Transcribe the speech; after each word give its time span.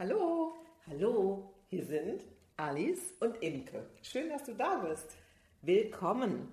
Hallo, 0.00 0.54
Hallo, 0.86 1.52
hier 1.68 1.84
sind 1.84 2.24
Alice. 2.56 3.12
und 3.20 3.36
Imke. 3.42 3.84
Schön, 4.00 4.30
dass 4.30 4.44
du 4.44 4.54
da 4.54 4.76
bist. 4.78 5.14
Willkommen. 5.60 6.48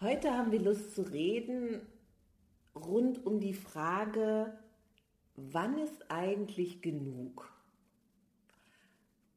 Heute 0.00 0.30
haben 0.30 0.52
wir 0.52 0.60
Lust 0.60 0.94
zu 0.94 1.02
reden 1.02 1.84
rund 2.76 3.26
um 3.26 3.40
die 3.40 3.54
Frage, 3.54 4.56
wann 5.34 5.78
ist 5.78 6.12
eigentlich 6.12 6.80
genug? 6.80 7.52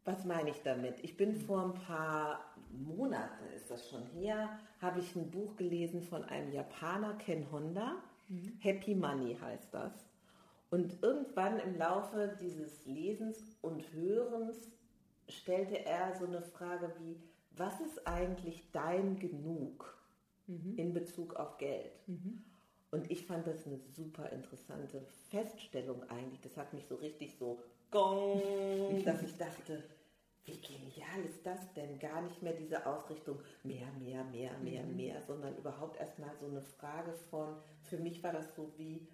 Was 0.06 0.24
meine 0.24 0.52
ich 0.52 0.62
damit? 0.62 1.00
Ich 1.02 1.18
bin 1.18 1.36
vor 1.36 1.64
ein 1.64 1.74
paar 1.74 2.54
Monaten, 2.70 3.52
ist 3.56 3.72
das 3.72 3.90
schon 3.90 4.06
her, 4.12 4.60
habe 4.80 5.00
ich 5.00 5.16
ein 5.16 5.32
Buch 5.32 5.56
gelesen 5.56 6.04
von 6.04 6.24
einem 6.26 6.52
Japaner, 6.52 7.16
Ken 7.16 7.52
Honda. 7.52 7.96
Happy 8.60 8.94
Money 8.94 9.40
heißt 9.42 9.74
das. 9.74 10.11
Und 10.72 11.04
irgendwann 11.04 11.60
im 11.60 11.78
Laufe 11.78 12.38
dieses 12.42 12.86
Lesens 12.86 13.58
und 13.62 13.84
Hörens 13.94 14.72
stellte 15.28 15.86
er 15.86 16.16
so 16.16 16.26
eine 16.26 16.42
Frage 16.42 16.94
wie, 17.00 17.22
was 17.58 17.80
ist 17.82 18.08
eigentlich 18.08 18.72
dein 18.72 19.20
Genug 19.20 19.98
in 20.48 20.94
Bezug 20.94 21.36
auf 21.36 21.58
Geld? 21.58 21.92
Und 22.92 23.12
ich 23.12 23.26
fand 23.26 23.46
das 23.48 23.68
eine 23.68 23.80
super 23.96 24.30
interessante 24.32 25.02
Feststellung 25.30 26.04
eigentlich. 26.10 26.42
Das 26.42 26.56
hat 26.56 26.74
mich 26.74 26.86
so 26.88 26.96
richtig 26.96 27.38
so 27.38 27.62
gong, 27.92 28.42
dass 29.06 29.22
ich 29.24 29.38
dachte, 29.38 29.84
wie 30.46 30.58
genial 30.58 31.24
ist 31.26 31.46
das 31.46 31.74
denn? 31.74 32.00
Gar 32.00 32.22
nicht 32.22 32.42
mehr 32.42 32.54
diese 32.54 32.86
Ausrichtung 32.86 33.40
mehr, 33.64 33.88
mehr, 34.00 34.24
mehr, 34.24 34.58
mehr, 34.60 34.84
mehr, 34.84 35.22
sondern 35.22 35.56
überhaupt 35.58 36.00
erstmal 36.00 36.36
so 36.40 36.48
eine 36.48 36.62
Frage 36.62 37.14
von, 37.30 37.58
für 37.84 37.98
mich 37.98 38.24
war 38.24 38.32
das 38.32 38.56
so 38.56 38.72
wie, 38.78 39.06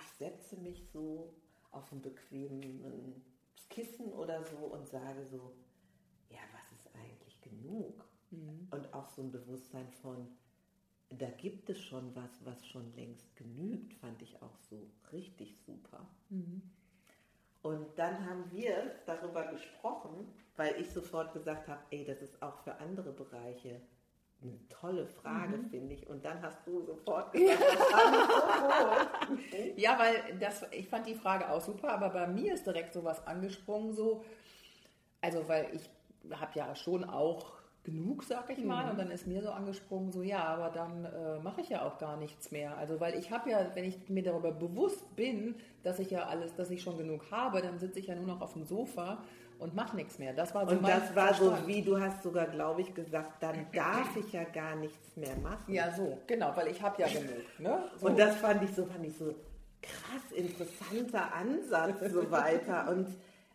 ich 0.00 0.18
setze 0.18 0.56
mich 0.56 0.84
so 0.92 1.34
auf 1.70 1.90
einen 1.92 2.02
bequemen 2.02 3.22
Kissen 3.70 4.12
oder 4.12 4.44
so 4.44 4.56
und 4.56 4.86
sage 4.86 5.24
so, 5.26 5.54
ja, 6.28 6.40
was 6.52 6.78
ist 6.78 6.94
eigentlich 6.94 7.40
genug? 7.40 8.04
Und 8.70 8.94
auch 8.94 9.08
so 9.08 9.22
ein 9.22 9.30
Bewusstsein 9.30 9.90
von, 10.00 10.26
da 11.10 11.28
gibt 11.30 11.68
es 11.68 11.78
schon 11.80 12.14
was, 12.14 12.44
was 12.44 12.66
schon 12.66 12.94
längst 12.94 13.36
genügt, 13.36 13.92
fand 13.94 14.22
ich 14.22 14.40
auch 14.40 14.56
so 14.70 14.88
richtig 15.12 15.56
super. 15.66 16.06
Und 17.62 17.98
dann 17.98 18.26
haben 18.26 18.50
wir 18.50 18.94
darüber 19.06 19.46
gesprochen, 19.48 20.26
weil 20.56 20.80
ich 20.80 20.90
sofort 20.90 21.32
gesagt 21.32 21.68
habe, 21.68 21.82
ey, 21.90 22.04
das 22.04 22.22
ist 22.22 22.42
auch 22.42 22.56
für 22.58 22.76
andere 22.76 23.12
Bereiche 23.12 23.80
eine 24.42 24.58
tolle 24.68 25.06
Frage, 25.06 25.58
finde 25.70 25.94
ich. 25.94 26.08
Und 26.08 26.24
dann 26.24 26.42
hast 26.42 26.66
du 26.66 26.82
sofort 26.82 27.32
gesagt. 27.32 27.60
Ja, 29.76 29.98
weil 29.98 30.38
das, 30.38 30.64
ich 30.72 30.88
fand 30.88 31.06
die 31.06 31.14
Frage 31.14 31.50
auch 31.50 31.60
super, 31.60 31.92
aber 31.92 32.10
bei 32.10 32.26
mir 32.26 32.54
ist 32.54 32.66
direkt 32.66 32.92
sowas 32.92 33.26
angesprungen, 33.26 33.92
so, 33.92 34.24
also 35.20 35.48
weil 35.48 35.68
ich 35.74 35.90
habe 36.38 36.52
ja 36.54 36.74
schon 36.74 37.04
auch 37.04 37.52
genug, 37.84 38.22
sag 38.22 38.48
ich 38.50 38.64
mal, 38.64 38.90
und 38.90 38.98
dann 38.98 39.10
ist 39.10 39.26
mir 39.26 39.42
so 39.42 39.50
angesprungen, 39.50 40.12
so 40.12 40.22
ja, 40.22 40.44
aber 40.44 40.70
dann 40.70 41.04
äh, 41.04 41.38
mache 41.40 41.62
ich 41.62 41.68
ja 41.68 41.84
auch 41.84 41.98
gar 41.98 42.16
nichts 42.16 42.52
mehr. 42.52 42.76
Also 42.76 43.00
weil 43.00 43.18
ich 43.18 43.30
habe 43.30 43.50
ja, 43.50 43.70
wenn 43.74 43.84
ich 43.84 44.08
mir 44.08 44.22
darüber 44.22 44.52
bewusst 44.52 45.16
bin, 45.16 45.56
dass 45.82 45.98
ich 45.98 46.10
ja 46.10 46.26
alles, 46.26 46.54
dass 46.54 46.70
ich 46.70 46.82
schon 46.82 46.96
genug 46.96 47.30
habe, 47.30 47.60
dann 47.60 47.78
sitze 47.78 47.98
ich 47.98 48.06
ja 48.06 48.14
nur 48.14 48.26
noch 48.26 48.40
auf 48.40 48.52
dem 48.52 48.64
Sofa 48.64 49.24
und 49.62 49.74
mache 49.76 49.94
nichts 49.96 50.18
mehr. 50.18 50.32
Das 50.32 50.54
war 50.54 50.68
so 50.68 50.74
Und 50.74 50.82
das 50.86 51.14
war 51.14 51.32
so, 51.34 51.46
Verstand. 51.46 51.68
wie 51.68 51.82
du 51.82 52.00
hast 52.00 52.22
sogar, 52.22 52.46
glaube 52.46 52.80
ich, 52.80 52.92
gesagt, 52.94 53.42
dann 53.42 53.66
darf 53.72 54.16
ich 54.16 54.32
ja 54.32 54.42
gar 54.44 54.74
nichts 54.74 55.16
mehr 55.16 55.36
machen. 55.36 55.72
Ja, 55.72 55.94
so, 55.94 56.18
genau, 56.26 56.54
weil 56.56 56.68
ich 56.68 56.82
habe 56.82 57.00
ja 57.00 57.08
genug. 57.08 57.58
Ne? 57.58 57.90
So. 57.96 58.06
Und 58.06 58.18
das 58.18 58.36
fand 58.36 58.62
ich 58.64 58.74
so, 58.74 58.84
fand 58.84 59.06
ich 59.06 59.16
so 59.16 59.34
krass 59.80 60.32
interessanter 60.32 61.32
Ansatz 61.32 62.12
so 62.12 62.28
weiter. 62.30 62.88
Und 62.90 63.08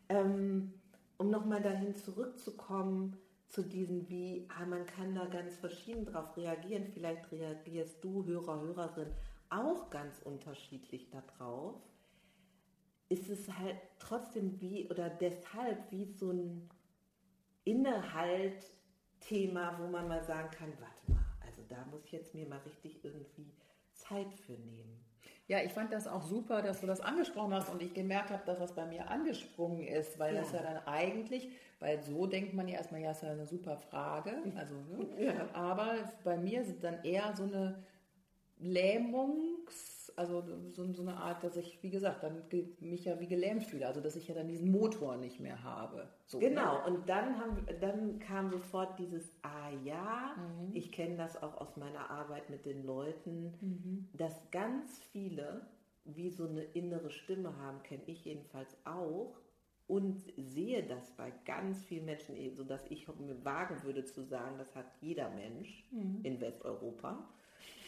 ähm, 0.07 0.73
um 1.17 1.29
nochmal 1.29 1.61
dahin 1.61 1.93
zurückzukommen 1.93 3.17
zu 3.49 3.63
diesem, 3.63 4.07
wie, 4.07 4.47
ah, 4.57 4.65
man 4.65 4.85
kann 4.85 5.13
da 5.13 5.25
ganz 5.25 5.57
verschieden 5.57 6.05
drauf 6.05 6.37
reagieren. 6.37 6.85
Vielleicht 6.93 7.29
reagierst 7.31 8.01
du, 8.01 8.25
Hörer, 8.25 8.61
Hörerin, 8.61 9.11
auch 9.49 9.89
ganz 9.89 10.21
unterschiedlich 10.23 11.09
darauf. 11.09 11.75
Ist 13.09 13.29
es 13.29 13.47
halt 13.57 13.77
trotzdem 13.99 14.59
wie 14.59 14.85
oder 14.89 15.09
deshalb 15.09 15.91
wie 15.91 16.05
so 16.05 16.31
ein 16.31 16.69
Innehalt-Thema, 17.63 19.77
wo 19.79 19.87
man 19.87 20.07
mal 20.07 20.23
sagen 20.23 20.49
kann, 20.51 20.73
warte 20.79 21.11
mal, 21.11 21.23
also 21.45 21.61
da 21.69 21.85
muss 21.91 22.03
ich 22.05 22.11
jetzt 22.11 22.35
mir 22.35 22.47
mal 22.47 22.59
richtig 22.59 23.03
irgendwie 23.03 23.51
Zeit 23.93 24.33
für 24.33 24.53
nehmen. 24.53 25.03
Ja, 25.47 25.61
ich 25.63 25.71
fand 25.71 25.93
das 25.93 26.07
auch 26.07 26.23
super, 26.23 26.61
dass 26.61 26.81
du 26.81 26.87
das 26.87 26.99
angesprochen 26.99 27.53
hast 27.53 27.69
und 27.69 27.81
ich 27.81 27.93
gemerkt 27.93 28.31
habe, 28.31 28.43
dass 28.45 28.59
das 28.59 28.75
bei 28.75 28.85
mir 28.85 29.09
angesprungen 29.09 29.87
ist, 29.87 30.19
weil 30.19 30.35
das 30.35 30.51
Ja. 30.51 30.57
ja 30.57 30.63
dann 30.73 30.87
eigentlich, 30.87 31.47
weil 31.79 32.03
so 32.03 32.27
denkt 32.27 32.53
man 32.53 32.67
ja 32.67 32.75
erstmal, 32.75 32.99
ja, 33.01 33.11
ist 33.11 33.23
ja 33.23 33.31
eine 33.31 33.45
super 33.45 33.77
Frage, 33.77 34.33
also, 34.57 34.75
ne? 34.75 35.07
Ja. 35.25 35.47
aber 35.53 35.95
bei 36.25 36.35
mir 36.37 36.65
sind 36.65 36.83
dann 36.83 37.01
eher 37.05 37.33
so 37.35 37.43
eine 37.43 37.81
Lähmungs, 38.59 39.56
also 40.17 40.43
so, 40.69 40.91
so 40.91 41.01
eine 41.03 41.15
Art, 41.15 41.43
dass 41.43 41.55
ich, 41.55 41.81
wie 41.83 41.89
gesagt, 41.91 42.23
dann 42.23 42.43
mich 42.79 43.05
ja 43.05 43.19
wie 43.19 43.27
gelähmt 43.27 43.63
fühle, 43.63 43.87
also 43.87 44.01
dass 44.01 44.15
ich 44.15 44.27
ja 44.27 44.35
dann 44.35 44.47
diesen 44.47 44.71
Motor 44.71 45.15
nicht 45.17 45.39
mehr 45.39 45.63
habe. 45.63 46.09
So, 46.25 46.39
ne? 46.39 46.49
Genau, 46.49 46.85
und 46.87 47.07
dann, 47.07 47.39
haben, 47.39 47.65
dann 47.79 48.19
kam 48.19 48.49
sofort 48.49 48.97
dieses 48.99 49.31
Ah 49.43 49.69
ja, 49.85 50.35
Mhm. 50.37 50.75
ich 50.75 50.91
kenne 50.91 51.15
das 51.17 51.41
auch 51.41 51.61
aus 51.61 51.77
meiner 51.77 52.09
Arbeit 52.09 52.49
mit 52.49 52.65
den 52.65 52.83
Leuten, 52.83 53.53
dass 54.13 54.49
ganz 54.51 54.99
viele 55.11 55.61
wie 56.05 56.29
so 56.29 56.47
eine 56.47 56.63
innere 56.63 57.11
Stimme 57.11 57.55
haben, 57.57 57.83
kenne 57.83 58.03
ich 58.07 58.25
jedenfalls 58.25 58.75
auch 58.85 59.35
und 59.87 60.21
sehe 60.37 60.83
das 60.83 61.11
bei 61.11 61.31
ganz 61.45 61.83
vielen 61.85 62.05
Menschen, 62.05 62.35
eh, 62.35 62.49
so 62.49 62.63
dass 62.63 62.85
ich 62.89 63.07
mir 63.19 63.43
wagen 63.45 63.83
würde 63.83 64.03
zu 64.05 64.23
sagen, 64.23 64.57
das 64.57 64.75
hat 64.75 64.85
jeder 65.01 65.29
Mensch 65.29 65.85
Mhm. 65.91 66.21
in 66.23 66.41
Westeuropa. 66.41 67.29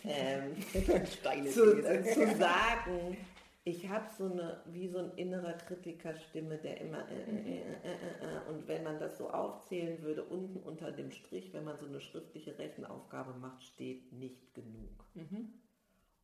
Ähm, 0.03 0.55
zu, 0.71 1.75
These. 1.81 2.03
zu 2.13 2.37
sagen, 2.37 3.17
ich 3.65 3.87
habe 3.87 4.07
so 4.17 4.25
eine, 4.25 4.61
wie 4.67 4.87
so 4.87 4.99
ein 4.99 5.11
innerer 5.15 5.53
Kritikerstimme, 5.53 6.57
der 6.57 6.81
immer, 6.81 7.07
äh, 7.09 7.21
äh, 7.21 7.57
äh, 7.57 7.71
äh, 7.83 8.37
äh, 8.37 8.49
und 8.49 8.67
wenn 8.67 8.83
man 8.83 8.99
das 8.99 9.17
so 9.17 9.29
aufzählen 9.29 10.01
würde, 10.01 10.23
unten 10.23 10.59
unter 10.59 10.91
dem 10.91 11.11
Strich, 11.11 11.53
wenn 11.53 11.65
man 11.65 11.77
so 11.77 11.85
eine 11.85 11.99
schriftliche 11.99 12.57
Rechenaufgabe 12.57 13.33
macht, 13.33 13.63
steht 13.63 14.11
nicht 14.13 14.53
genug. 14.53 15.05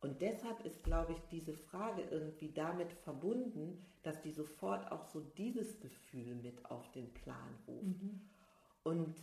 Und 0.00 0.20
deshalb 0.20 0.64
ist, 0.64 0.82
glaube 0.84 1.12
ich, 1.12 1.20
diese 1.30 1.52
Frage 1.52 2.02
irgendwie 2.10 2.52
damit 2.52 2.92
verbunden, 2.92 3.84
dass 4.02 4.20
die 4.22 4.32
sofort 4.32 4.90
auch 4.90 5.04
so 5.04 5.20
dieses 5.36 5.80
Gefühl 5.80 6.34
mit 6.36 6.64
auf 6.70 6.90
den 6.92 7.12
Plan 7.12 7.54
ruft. 7.66 8.00
Und 8.84 9.16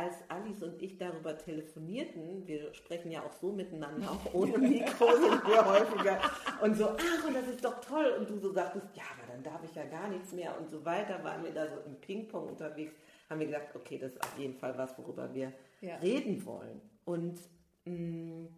als 0.00 0.16
Alice 0.28 0.62
und 0.62 0.80
ich 0.80 0.96
darüber 0.96 1.36
telefonierten, 1.36 2.46
wir 2.46 2.72
sprechen 2.74 3.10
ja 3.10 3.22
auch 3.22 3.32
so 3.32 3.52
miteinander, 3.52 4.10
auch 4.10 4.34
ohne 4.34 4.56
Mikro 4.58 5.06
sind 5.16 5.46
wir 5.46 5.64
häufiger, 5.64 6.18
und 6.62 6.74
so, 6.76 6.88
ach, 6.90 7.26
und 7.26 7.34
das 7.34 7.46
ist 7.48 7.64
doch 7.64 7.80
toll, 7.80 8.14
und 8.18 8.28
du 8.30 8.38
so 8.38 8.52
sagtest, 8.52 8.86
ja, 8.94 9.02
aber 9.18 9.32
dann 9.32 9.42
darf 9.42 9.62
ich 9.62 9.74
ja 9.74 9.84
gar 9.84 10.08
nichts 10.08 10.32
mehr 10.32 10.58
und 10.58 10.70
so 10.70 10.84
weiter, 10.84 11.22
waren 11.22 11.44
wir 11.44 11.52
da 11.52 11.66
so 11.68 11.80
im 11.86 11.96
Ping-Pong 12.00 12.48
unterwegs, 12.48 12.94
haben 13.28 13.40
wir 13.40 13.46
gesagt, 13.46 13.76
okay, 13.76 13.98
das 13.98 14.12
ist 14.12 14.22
auf 14.24 14.38
jeden 14.38 14.54
Fall 14.54 14.76
was, 14.78 14.96
worüber 14.98 15.32
wir 15.34 15.52
Ja. 15.82 15.96
reden 15.96 16.44
wollen. 16.46 16.80
Und 17.04 17.38
mh, 17.84 18.48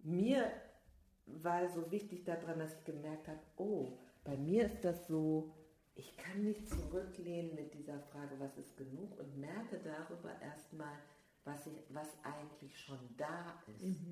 mir 0.00 0.50
war 1.26 1.68
so 1.68 1.90
wichtig 1.90 2.24
daran, 2.24 2.58
dass 2.58 2.74
ich 2.74 2.84
gemerkt 2.84 3.28
habe, 3.28 3.38
oh, 3.56 3.98
bei 4.24 4.36
mir 4.36 4.66
ist 4.66 4.84
das 4.84 5.06
so, 5.06 5.52
ich 5.98 6.16
kann 6.16 6.44
mich 6.44 6.64
zurücklehnen 6.66 7.54
mit 7.56 7.74
dieser 7.74 7.98
Frage, 7.98 8.38
was 8.38 8.56
ist 8.56 8.76
genug 8.76 9.18
und 9.18 9.36
merke 9.36 9.78
darüber 9.78 10.40
erstmal, 10.40 10.96
was, 11.44 11.66
ich, 11.66 11.82
was 11.90 12.08
eigentlich 12.22 12.78
schon 12.78 13.00
da 13.16 13.60
ist. 13.66 14.02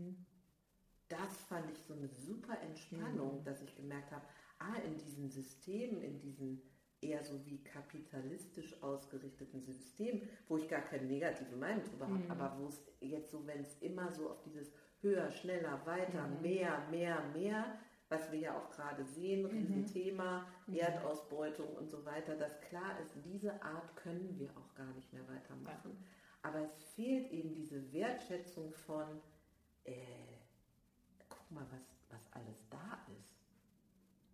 Das 1.09 1.37
fand 1.49 1.71
ich 1.71 1.79
so 1.79 1.95
eine 1.95 2.09
super 2.09 2.61
Entspannung, 2.61 3.45
dass 3.45 3.63
ich 3.63 3.77
gemerkt 3.77 4.11
habe, 4.11 4.27
ah, 4.59 4.75
in 4.85 4.99
diesen 4.99 5.31
Systemen, 5.31 6.03
in 6.03 6.19
diesen 6.19 6.60
eher 7.01 7.22
so 7.22 7.45
wie 7.47 7.63
kapitalistisch 7.63 8.83
ausgerichteten 8.83 9.63
Systemen, 9.63 10.22
wo 10.49 10.57
ich 10.57 10.69
gar 10.69 10.81
keine 10.81 11.07
negative 11.07 11.55
Meinung 11.55 11.84
drüber 11.84 12.09
habe, 12.09 12.31
aber 12.31 12.59
wo 12.59 12.66
es 12.66 12.83
jetzt 13.01 13.31
so, 13.31 13.47
wenn 13.47 13.60
es 13.60 13.77
immer 13.81 14.10
so 14.13 14.31
auf 14.31 14.43
dieses 14.43 14.72
höher, 15.03 15.31
schneller, 15.31 15.84
weiter, 15.87 16.27
mehr, 16.43 16.89
mehr, 16.91 17.22
mehr, 17.33 17.78
was 18.09 18.31
wir 18.31 18.39
ja 18.39 18.57
auch 18.57 18.71
gerade 18.71 19.05
sehen, 19.05 19.47
Riesenthema, 19.47 20.47
Erdausbeutung 20.73 21.69
und 21.77 21.91
so 21.91 22.05
weiter, 22.05 22.37
dass 22.37 22.61
klar 22.61 23.01
ist, 23.01 23.13
diese 23.25 23.61
Art 23.63 23.97
können 23.97 24.39
wir 24.39 24.51
auch 24.51 24.75
gar 24.75 24.93
nicht 24.95 25.13
mehr 25.13 25.27
weitermachen. 25.29 26.05
Aber 26.43 26.61
es 26.61 26.85
fehlt 26.95 27.31
eben 27.33 27.55
diese 27.55 27.93
Wertschätzung 27.93 28.73
von, 28.73 29.21
äh, 29.85 29.95
guck 31.29 31.51
mal, 31.51 31.67
was, 31.71 31.97
was 32.11 32.33
alles 32.33 32.69
da 32.71 33.05
ist 33.19 33.37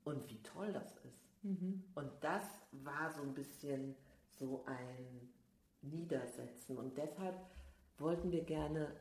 und 0.05 0.29
wie 0.29 0.43
toll 0.43 0.73
das 0.73 0.93
ist. 1.05 1.45
Und 1.95 2.11
das 2.21 2.45
war 2.73 3.11
so 3.11 3.23
ein 3.23 3.35
bisschen 3.35 3.97
so 4.29 4.65
ein 4.67 5.33
Niedersetzen. 5.81 6.77
Und 6.77 6.97
deshalb 6.99 7.37
wollten 7.99 8.31
wir 8.31 8.45
gerne 8.45 8.95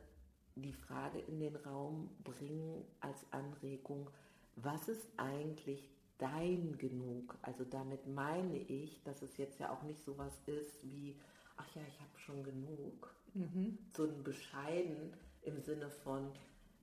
die 0.54 0.72
Frage 0.72 1.18
in 1.20 1.40
den 1.40 1.56
Raum 1.56 2.10
bringen 2.24 2.84
als 3.00 3.24
Anregung, 3.32 4.10
was 4.56 4.88
ist 4.88 5.06
eigentlich 5.16 5.90
dein 6.18 6.78
genug. 6.78 7.36
Also 7.42 7.64
damit 7.64 8.06
meine 8.06 8.56
ich, 8.56 9.02
dass 9.02 9.22
es 9.22 9.36
jetzt 9.36 9.58
ja 9.58 9.72
auch 9.72 9.82
nicht 9.82 10.02
so 10.02 10.16
was 10.18 10.38
ist 10.46 10.82
wie, 10.84 11.16
ach 11.56 11.74
ja, 11.74 11.82
ich 11.88 12.00
habe 12.00 12.18
schon 12.18 12.42
genug. 12.44 13.14
Mhm. 13.34 13.78
So 13.96 14.04
ein 14.04 14.22
bescheiden 14.22 15.12
im 15.42 15.60
Sinne 15.60 15.90
von, 15.90 16.30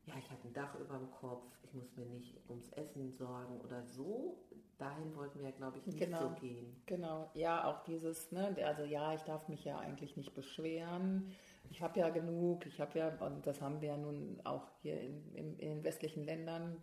ja, 0.06 0.16
ich 0.18 0.30
habe 0.30 0.42
ein 0.44 0.54
Dach 0.54 0.76
über 0.80 0.98
dem 0.98 1.10
Kopf, 1.12 1.46
ich 1.64 1.74
muss 1.74 1.96
mir 1.96 2.06
nicht 2.06 2.36
ums 2.50 2.70
Essen 2.70 3.12
sorgen 3.12 3.62
oder 3.62 3.84
so. 3.84 4.38
Dahin 4.78 5.16
wollten 5.16 5.40
wir 5.40 5.50
ja, 5.50 5.56
glaube 5.56 5.78
ich, 5.78 5.86
nicht 5.86 6.00
genau, 6.00 6.30
so 6.30 6.36
gehen. 6.40 6.76
Genau, 6.86 7.30
ja, 7.34 7.66
auch 7.66 7.84
dieses, 7.84 8.32
ne, 8.32 8.56
also 8.66 8.84
ja, 8.84 9.14
ich 9.14 9.22
darf 9.24 9.48
mich 9.50 9.66
ja 9.66 9.78
eigentlich 9.78 10.16
nicht 10.16 10.34
beschweren. 10.34 11.36
Ich 11.70 11.82
habe 11.82 12.00
ja 12.00 12.10
genug, 12.10 12.66
ich 12.66 12.80
habe 12.80 12.98
ja, 12.98 13.10
und 13.20 13.46
das 13.46 13.62
haben 13.62 13.82
wir 13.82 13.90
ja 13.90 13.98
nun 13.98 14.40
auch 14.46 14.68
hier 14.82 15.00
in, 15.00 15.36
in, 15.36 15.60
in 15.60 15.70
den 15.70 15.84
westlichen 15.84 16.24
Ländern, 16.24 16.82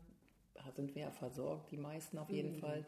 sind 0.75 0.95
wir 0.95 1.03
ja 1.03 1.11
versorgt, 1.11 1.71
die 1.71 1.79
meisten 1.79 2.19
auf 2.19 2.31
jeden 2.31 2.53
mhm. 2.53 2.61
Fall. 2.61 2.87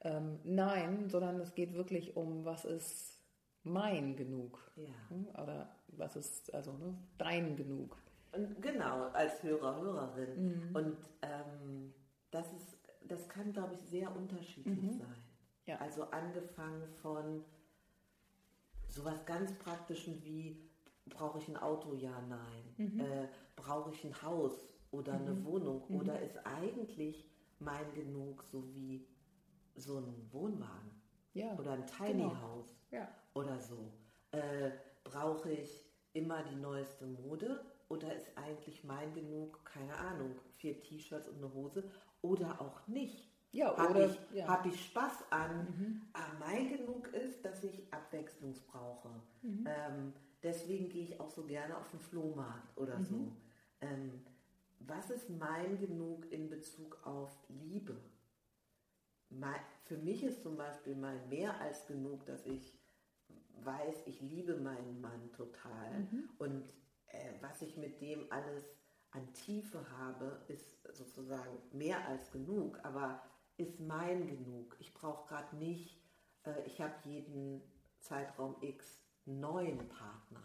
Ähm, 0.00 0.38
nein, 0.44 1.08
sondern 1.08 1.40
es 1.40 1.54
geht 1.54 1.74
wirklich 1.74 2.16
um, 2.16 2.44
was 2.44 2.64
ist 2.64 3.20
mein 3.62 4.16
genug? 4.16 4.70
Ja. 4.76 4.94
Hm, 5.08 5.26
oder 5.42 5.74
was 5.88 6.16
ist, 6.16 6.54
also 6.54 6.72
ne, 6.72 6.96
dein 7.18 7.56
genug? 7.56 7.96
Und 8.32 8.60
genau, 8.62 9.08
als 9.08 9.42
Hörer, 9.42 9.80
Hörerin. 9.80 10.68
Mhm. 10.68 10.76
Und 10.76 10.96
ähm, 11.22 11.94
das 12.30 12.52
ist, 12.52 12.78
das 13.04 13.28
kann, 13.28 13.52
glaube 13.52 13.74
ich, 13.74 13.80
sehr 13.88 14.14
unterschiedlich 14.14 14.82
mhm. 14.82 14.98
sein. 14.98 15.22
Ja. 15.66 15.78
Also 15.78 16.04
angefangen 16.10 16.86
von 17.02 17.44
sowas 18.88 19.24
ganz 19.24 19.52
Praktischem 19.58 20.22
wie, 20.22 20.56
brauche 21.06 21.38
ich 21.38 21.48
ein 21.48 21.56
Auto? 21.56 21.94
Ja, 21.94 22.20
nein. 22.28 22.74
Mhm. 22.76 23.00
Äh, 23.00 23.28
brauche 23.56 23.90
ich 23.90 24.04
ein 24.04 24.22
Haus 24.22 24.68
oder 24.90 25.14
eine 25.14 25.32
mhm. 25.32 25.44
Wohnung? 25.44 25.82
Mhm. 25.88 25.96
Oder 25.96 26.20
ist 26.20 26.38
eigentlich 26.46 27.28
mein 27.58 27.92
Genug 27.94 28.42
so 28.44 28.62
wie 28.74 29.06
so 29.74 29.98
ein 29.98 30.28
Wohnwagen? 30.32 30.90
Ja. 31.34 31.54
Oder 31.58 31.72
ein 31.72 31.86
Tiny 31.86 32.22
genau. 32.22 32.40
House? 32.40 32.74
Ja. 32.90 33.08
Oder 33.34 33.58
so. 33.60 33.92
Äh, 34.30 34.70
brauche 35.04 35.52
ich 35.52 35.86
immer 36.12 36.42
die 36.44 36.56
neueste 36.56 37.06
Mode? 37.06 37.60
Oder 37.88 38.14
ist 38.14 38.36
eigentlich 38.36 38.82
mein 38.84 39.14
genug, 39.14 39.64
keine 39.64 39.94
Ahnung, 39.94 40.34
vier 40.56 40.80
T-Shirts 40.80 41.28
und 41.28 41.36
eine 41.36 41.52
Hose 41.54 41.84
oder 42.22 42.60
auch 42.60 42.86
nicht? 42.88 43.30
Ja, 43.52 43.76
habe 43.76 44.04
ich, 44.04 44.36
ja. 44.36 44.48
hab 44.48 44.66
ich 44.66 44.84
Spaß 44.86 45.30
an. 45.30 45.64
Mhm. 45.64 46.02
Aber 46.12 46.38
mein 46.40 46.68
genug 46.68 47.08
ist, 47.08 47.44
dass 47.44 47.62
ich 47.64 47.82
Abwechslung 47.92 48.54
brauche. 48.70 49.08
Mhm. 49.42 49.64
Ähm, 49.66 50.12
deswegen 50.42 50.88
gehe 50.88 51.04
ich 51.04 51.20
auch 51.20 51.30
so 51.30 51.44
gerne 51.44 51.76
auf 51.76 51.88
den 51.88 52.00
Flohmarkt 52.00 52.76
oder 52.76 52.98
mhm. 52.98 53.04
so. 53.04 53.32
Ähm, 53.80 54.26
was 54.86 55.10
ist 55.10 55.28
mein 55.30 55.78
genug 55.78 56.30
in 56.30 56.48
Bezug 56.48 56.98
auf 57.04 57.36
Liebe? 57.48 57.96
für 59.84 59.98
mich 59.98 60.22
ist 60.22 60.42
zum 60.42 60.56
Beispiel 60.56 60.94
mal 60.94 61.18
mehr 61.26 61.60
als 61.60 61.86
genug, 61.86 62.24
dass 62.26 62.46
ich 62.46 62.78
weiß, 63.62 64.06
ich 64.06 64.20
liebe 64.20 64.56
meinen 64.56 65.00
Mann 65.00 65.32
total 65.32 66.00
mhm. 66.00 66.30
und 66.38 66.68
äh, 67.08 67.32
was 67.40 67.62
ich 67.62 67.76
mit 67.76 68.00
dem 68.00 68.30
alles 68.30 68.64
an 69.10 69.32
Tiefe 69.32 69.88
habe, 69.98 70.44
ist 70.48 70.82
sozusagen 70.92 71.56
mehr 71.72 72.06
als 72.06 72.30
genug, 72.30 72.78
aber 72.84 73.22
ist 73.56 73.80
mein 73.80 74.26
genug. 74.26 74.76
Ich 74.78 74.92
brauche 74.92 75.26
gerade 75.28 75.56
nicht, 75.56 75.98
äh, 76.44 76.62
ich 76.66 76.80
habe 76.80 76.94
jeden 77.04 77.62
Zeitraum 77.98 78.56
X 78.60 79.00
neuen 79.24 79.88
Partner. 79.88 80.42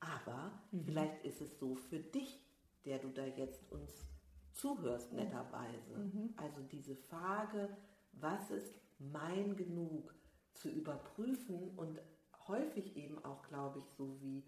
Aber 0.00 0.62
mhm. 0.70 0.84
vielleicht 0.84 1.24
ist 1.24 1.40
es 1.40 1.58
so 1.58 1.74
für 1.74 2.00
dich, 2.00 2.40
der 2.88 2.98
du 2.98 3.10
da 3.10 3.26
jetzt 3.26 3.70
uns 3.70 4.08
zuhörst, 4.54 5.12
netterweise. 5.12 5.98
Mhm. 5.98 6.34
Also 6.36 6.62
diese 6.62 6.96
Frage, 6.96 7.76
was 8.12 8.50
ist 8.50 8.74
mein 8.98 9.56
genug, 9.56 10.14
zu 10.54 10.70
überprüfen 10.70 11.76
und 11.76 12.00
häufig 12.48 12.96
eben 12.96 13.22
auch, 13.24 13.42
glaube 13.42 13.78
ich, 13.78 13.88
so 13.90 14.20
wie 14.20 14.42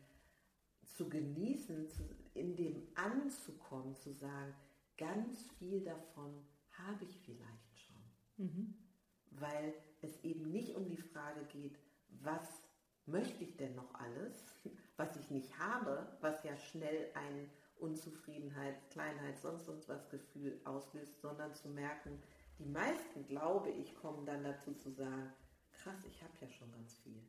zu 0.87 1.09
genießen, 1.09 1.87
in 2.35 2.57
dem 2.57 2.89
anzukommen, 2.95 3.95
zu 3.95 4.13
sagen, 4.13 4.55
ganz 4.97 5.51
viel 5.59 5.83
davon 5.83 6.35
habe 6.71 7.05
ich 7.05 7.21
vielleicht 7.21 7.79
schon. 7.79 8.03
Mhm. 8.39 8.75
Weil 9.33 9.75
es 10.01 10.19
eben 10.25 10.51
nicht 10.51 10.75
um 10.75 10.89
die 10.89 10.97
Frage 10.97 11.45
geht, 11.45 11.79
was 12.09 12.49
möchte 13.07 13.45
ich 13.45 13.57
denn 13.59 13.75
noch 13.75 13.95
alles, 13.95 14.45
was 14.97 15.15
ich 15.17 15.31
nicht 15.31 15.59
habe, 15.59 16.17
was 16.23 16.43
ja 16.43 16.57
schnell 16.57 17.11
ein 17.15 17.51
Unzufriedenheit, 17.81 18.77
Kleinheit, 18.91 19.39
sonst 19.39 19.89
was 19.89 20.09
Gefühl 20.09 20.61
auslöst, 20.65 21.21
sondern 21.21 21.55
zu 21.55 21.69
merken, 21.69 22.23
die 22.59 22.67
meisten, 22.67 23.27
glaube 23.27 23.71
ich, 23.71 23.95
kommen 23.97 24.27
dann 24.27 24.45
dazu 24.45 24.75
zu 24.75 24.91
sagen, 24.91 25.33
krass, 25.73 26.05
ich 26.07 26.23
habe 26.23 26.33
ja 26.41 26.49
schon 26.49 26.71
ganz 26.73 26.95
viel. 26.99 27.23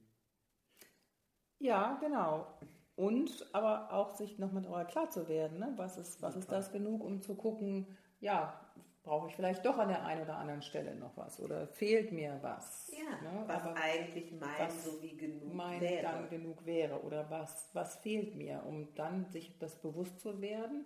Ja, 1.60 1.98
genau. 2.02 2.48
Und 2.96 3.48
aber 3.54 3.94
auch 3.94 4.12
sich 4.12 4.38
nochmal 4.38 4.64
darüber 4.64 4.86
klar 4.86 5.10
zu 5.10 5.28
werden, 5.28 5.60
ne? 5.60 5.74
was, 5.78 5.98
ist, 5.98 6.22
was 6.22 6.36
ist 6.36 6.52
das 6.52 6.72
genug, 6.72 7.04
um 7.04 7.22
zu 7.22 7.36
gucken, 7.36 7.88
ja, 8.20 8.60
brauche 9.04 9.28
ich 9.30 9.36
vielleicht 9.36 9.66
doch 9.66 9.78
an 9.78 9.90
der 9.90 10.06
einen 10.06 10.22
oder 10.22 10.38
anderen 10.38 10.62
Stelle 10.62 10.96
noch 10.96 11.18
was 11.18 11.40
oder 11.40 11.68
fehlt 11.68 12.12
mir 12.12 12.38
was. 12.42 12.92
Ja, 12.92 13.32
ne? 13.32 13.44
was 13.48 13.64
aber 13.64 13.76
eigentlich 13.76 14.32
mein 14.40 14.70
so 14.70 15.02
wie 15.02 15.18
genug 15.18 15.54
mein 15.54 15.82
wäre. 15.82 16.04
dann 16.04 16.30
genug 16.30 16.66
wäre 16.66 17.02
oder 17.02 17.30
was, 17.30 17.70
was 17.74 17.98
fehlt 17.98 18.36
mir, 18.36 18.64
um 18.66 18.94
dann 18.96 19.26
sich 19.26 19.58
das 19.58 19.76
bewusst 19.82 20.20
zu 20.20 20.42
werden 20.42 20.86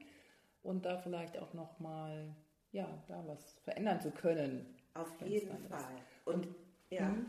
und 0.63 0.85
da 0.85 0.97
vielleicht 0.97 1.37
auch 1.37 1.53
nochmal, 1.53 2.35
ja, 2.71 2.87
da 3.07 3.23
was 3.27 3.59
verändern 3.63 3.99
zu 3.99 4.11
können. 4.11 4.65
Auf 4.93 5.09
jeden 5.21 5.67
Fall. 5.67 5.83
Und, 6.23 6.45
und 6.45 6.55
ja. 6.89 7.09
Mh, 7.09 7.25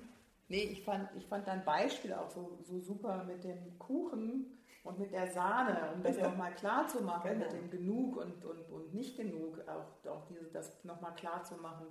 nee, 0.48 0.62
ich 0.62 0.82
fand, 0.84 1.08
ich 1.16 1.26
fand 1.26 1.48
dein 1.48 1.64
Beispiel 1.64 2.12
auch 2.12 2.30
so, 2.30 2.58
so 2.62 2.78
super 2.78 3.24
mit 3.24 3.42
dem 3.42 3.78
Kuchen 3.78 4.56
und 4.86 4.98
mit 4.98 5.12
der 5.12 5.26
Sahne, 5.30 5.92
um 5.94 6.02
das 6.02 6.16
ja. 6.16 6.28
nochmal 6.28 6.54
klar 6.54 6.86
zu 6.86 7.02
machen, 7.02 7.30
genau. 7.30 7.44
mit 7.44 7.52
dem 7.52 7.70
Genug 7.70 8.16
und, 8.16 8.44
und, 8.44 8.70
und 8.70 8.94
nicht 8.94 9.16
genug, 9.16 9.60
auch, 9.68 10.10
auch 10.10 10.26
diese, 10.26 10.44
das 10.44 10.84
nochmal 10.84 11.14
klar 11.14 11.42
zu 11.42 11.56
machen, 11.56 11.86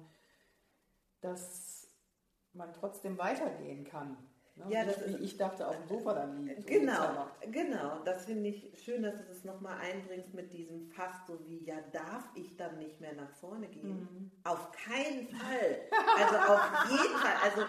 dass 1.21 1.87
man 2.53 2.73
trotzdem 2.73 3.17
weitergehen 3.17 3.83
kann. 3.83 4.17
Ne? 4.55 4.65
Ja, 4.69 4.85
das 4.85 5.05
wie 5.05 5.15
ich 5.15 5.37
dachte, 5.37 5.67
auf 5.67 5.75
dem 5.75 5.87
Sofa 5.87 6.13
dann 6.13 6.45
liegt. 6.45 6.65
Genau, 6.65 7.27
genau. 7.51 7.99
Das 8.05 8.25
finde 8.25 8.49
ich 8.49 8.81
schön, 8.81 9.03
dass 9.03 9.17
du 9.17 9.23
das 9.27 9.43
nochmal 9.43 9.77
einbringst 9.79 10.33
mit 10.33 10.53
diesem 10.53 10.87
fast 10.87 11.27
so 11.27 11.37
wie, 11.45 11.65
ja, 11.65 11.75
darf 11.91 12.29
ich 12.35 12.55
dann 12.55 12.77
nicht 12.77 13.01
mehr 13.01 13.13
nach 13.13 13.31
vorne 13.31 13.67
gehen? 13.67 13.99
Mhm. 13.99 14.31
Auf 14.45 14.71
keinen 14.71 15.27
Fall. 15.27 15.81
Also 16.17 16.37
auf 16.37 16.89
jeden 16.89 17.17
Fall. 17.17 17.35
Also 17.43 17.61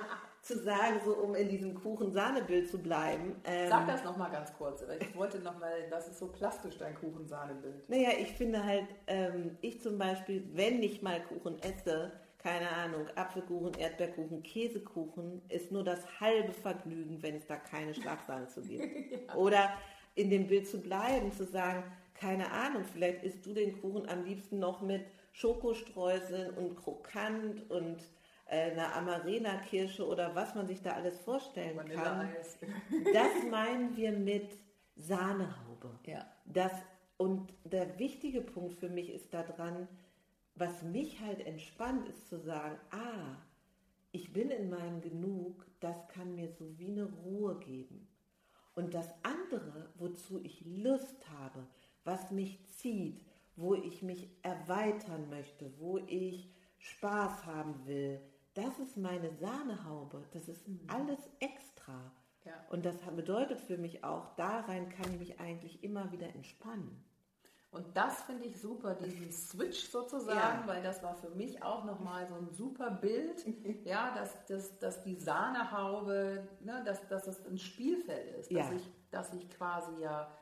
zu 0.47 0.59
sagen, 0.59 1.01
so 1.05 1.15
um 1.15 1.35
in 1.35 1.49
diesem 1.49 1.75
Kuchensahnebild 1.75 2.71
zu 2.71 2.79
bleiben. 2.79 3.37
Ähm, 3.45 3.69
Sag 3.69 3.87
das 3.87 4.05
nochmal 4.05 4.31
ganz 4.31 4.53
kurz. 4.57 4.85
Ich 5.01 5.17
wollte 5.17 5.39
nochmal, 5.41 5.73
das 5.91 6.09
ist 6.09 6.19
so 6.19 6.29
plastisch, 6.29 6.79
dein 6.79 6.95
Kuchensahnebild. 6.95 7.89
Naja, 7.89 8.11
ich 8.19 8.33
finde 8.33 8.65
halt, 8.65 8.87
ähm, 9.07 9.57
ich 9.61 9.81
zum 9.81 9.99
Beispiel, 9.99 10.49
wenn 10.53 10.83
ich 10.83 11.03
mal 11.03 11.21
Kuchen 11.23 11.61
esse, 11.63 12.13
keine 12.39 12.71
Ahnung, 12.71 13.07
Apfelkuchen, 13.17 13.75
Erdbeerkuchen, 13.75 14.43
Käsekuchen, 14.43 15.43
ist 15.49 15.73
nur 15.73 15.83
das 15.83 16.21
halbe 16.21 16.53
Vergnügen, 16.53 17.23
wenn 17.23 17.37
es 17.37 17.47
da 17.47 17.57
keine 17.57 17.93
Schlagsahne 17.93 18.47
zu 18.47 18.63
gibt. 18.63 18.85
ja. 19.29 19.35
Oder 19.35 19.71
in 20.15 20.31
dem 20.31 20.47
Bild 20.47 20.69
zu 20.69 20.81
bleiben, 20.81 21.33
zu 21.33 21.45
sagen, 21.45 21.83
keine 22.15 22.51
Ahnung, 22.53 22.85
vielleicht 22.85 23.25
isst 23.25 23.45
du 23.45 23.53
den 23.53 23.81
Kuchen 23.81 24.09
am 24.09 24.25
liebsten 24.25 24.59
noch 24.61 24.81
mit 24.81 25.05
Schokostreuseln 25.33 26.51
und 26.55 26.77
krokant 26.77 27.69
und 27.71 27.99
äh, 28.47 28.71
eine 28.71 28.93
Amarena-Kirsche 28.93 30.07
oder 30.07 30.35
was 30.35 30.55
man 30.55 30.67
sich 30.67 30.81
da 30.83 30.93
alles 30.93 31.19
vorstellen 31.21 31.89
kann. 31.89 32.29
Das 33.13 33.51
meinen 33.51 33.97
wir 33.97 34.13
mit 34.13 34.51
Sahnehaube. 34.97 35.99
Ja. 36.07 36.27
Das, 36.45 36.73
und 37.17 37.53
der 37.65 37.99
wichtige 37.99 38.41
Punkt 38.41 38.75
für 38.75 38.89
mich 38.89 39.11
ist 39.11 39.35
daran, 39.35 39.89
was 40.55 40.83
mich 40.83 41.21
halt 41.21 41.45
entspannt, 41.47 42.09
ist 42.09 42.29
zu 42.29 42.39
sagen, 42.39 42.79
ah, 42.91 43.37
ich 44.13 44.33
bin 44.33 44.51
in 44.51 44.71
meinem 44.71 45.01
Genug, 45.03 45.67
das 45.81 46.09
kann 46.09 46.35
mir 46.35 46.49
so 46.49 46.79
wie 46.79 46.91
eine 46.91 47.05
Ruhe 47.05 47.59
geben. 47.59 48.09
Und 48.75 48.95
das 48.95 49.09
andere, 49.23 49.91
wozu 49.97 50.41
ich 50.43 50.65
Lust 50.65 51.29
habe, 51.39 51.67
was 52.05 52.31
mich 52.31 52.65
zieht, 52.79 53.25
wo 53.57 53.75
ich 53.75 54.03
mich 54.03 54.29
erweitern 54.43 55.29
möchte, 55.29 55.73
wo 55.79 55.99
ich 55.99 56.51
Spaß 56.79 57.47
haben 57.47 57.87
will, 57.87 58.21
das 58.57 58.79
ist 58.79 58.97
meine 58.97 59.31
Sahnehaube, 59.37 60.25
das 60.33 60.49
ist 60.49 60.67
mhm. 60.67 60.81
alles 60.89 61.19
extra. 61.41 62.13
Ja. 62.45 62.53
Und 62.71 62.87
das 62.87 62.97
bedeutet 63.15 63.61
für 63.61 63.77
mich 63.77 64.05
auch, 64.05 64.35
da 64.37 64.61
rein 64.61 64.89
kann 64.89 65.13
ich 65.13 65.19
mich 65.19 65.41
eigentlich 65.41 65.83
immer 65.83 66.13
wieder 66.13 66.29
entspannen. 66.35 67.05
Und 67.71 67.95
das 67.95 68.23
finde 68.23 68.45
ich 68.45 68.59
super, 68.59 68.95
diesen 68.95 69.31
Switch 69.31 69.91
sozusagen, 69.91 70.61
ja. 70.61 70.67
weil 70.67 70.83
das 70.83 71.03
war 71.03 71.15
für 71.17 71.29
mich 71.31 71.63
auch 71.63 71.85
nochmal 71.85 72.27
so 72.27 72.35
ein 72.37 72.49
super 72.51 72.91
Bild, 72.91 73.45
ja, 73.85 74.15
dass, 74.15 74.47
dass, 74.47 74.79
dass 74.79 75.03
die 75.03 75.17
Sahnehaube, 75.17 76.49
ne, 76.61 76.83
dass, 76.87 77.07
dass 77.09 77.27
es 77.27 77.45
ein 77.45 77.59
Spielfeld 77.59 78.37
ist, 78.37 78.55
dass, 78.55 78.71
ich, 78.71 78.91
dass 79.11 79.35
ich 79.35 79.51
quasi 79.51 80.01
ja, 80.01 80.33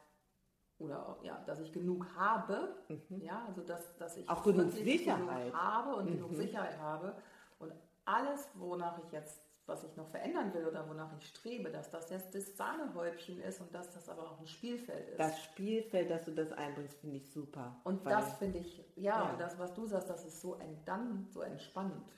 oder 0.78 1.18
ja, 1.23 1.42
dass 1.47 1.59
ich 1.61 1.73
genug 1.73 2.06
habe, 2.16 2.76
mhm. 2.88 3.21
ja, 3.23 3.44
also 3.49 3.62
dass, 3.62 3.97
dass 3.97 4.16
ich 4.16 4.28
auch 4.28 4.44
genug 4.44 4.71
Sicherheit 4.71 5.47
genug 5.47 5.54
habe 5.54 5.97
und 5.97 6.04
mhm. 6.04 6.16
genug 6.16 6.35
Sicherheit 6.35 6.78
habe 6.78 7.16
Und 7.59 7.73
alles, 8.04 8.49
wonach 8.54 8.99
ich 9.04 9.12
jetzt, 9.12 9.40
was 9.66 9.82
ich 9.84 9.96
noch 9.96 10.08
verändern 10.08 10.52
will 10.52 10.66
oder 10.66 10.88
wonach 10.88 11.11
ich 11.18 11.26
strebe, 11.26 11.70
dass 11.70 11.90
das 11.90 12.11
jetzt 12.11 12.34
das 12.34 12.56
Sahnehäubchen 12.56 13.40
ist 13.42 13.61
und 13.61 13.75
dass 13.75 13.90
das 13.92 14.08
aber 14.08 14.30
auch 14.30 14.40
ein 14.40 14.46
Spielfeld 14.46 15.08
ist. 15.08 15.18
Das 15.18 15.42
Spielfeld, 15.42 16.11
dass 16.11 16.25
du 16.25 16.32
das 16.32 16.52
einbringst, 16.52 16.99
finde 16.99 17.16
ich 17.16 17.30
super. 17.30 17.80
Und 17.84 18.06
das 18.06 18.34
finde 18.34 18.58
ich, 18.58 18.84
ja, 18.96 19.25
ja, 19.25 19.30
und 19.30 19.40
das, 19.40 19.58
was 19.58 19.73
du 19.75 19.87
sagst, 19.87 20.11
das 20.11 20.25
ist 20.26 20.40
so 20.40 20.58
dann 20.84 21.26
so 21.30 21.40
entspannend. 21.40 22.12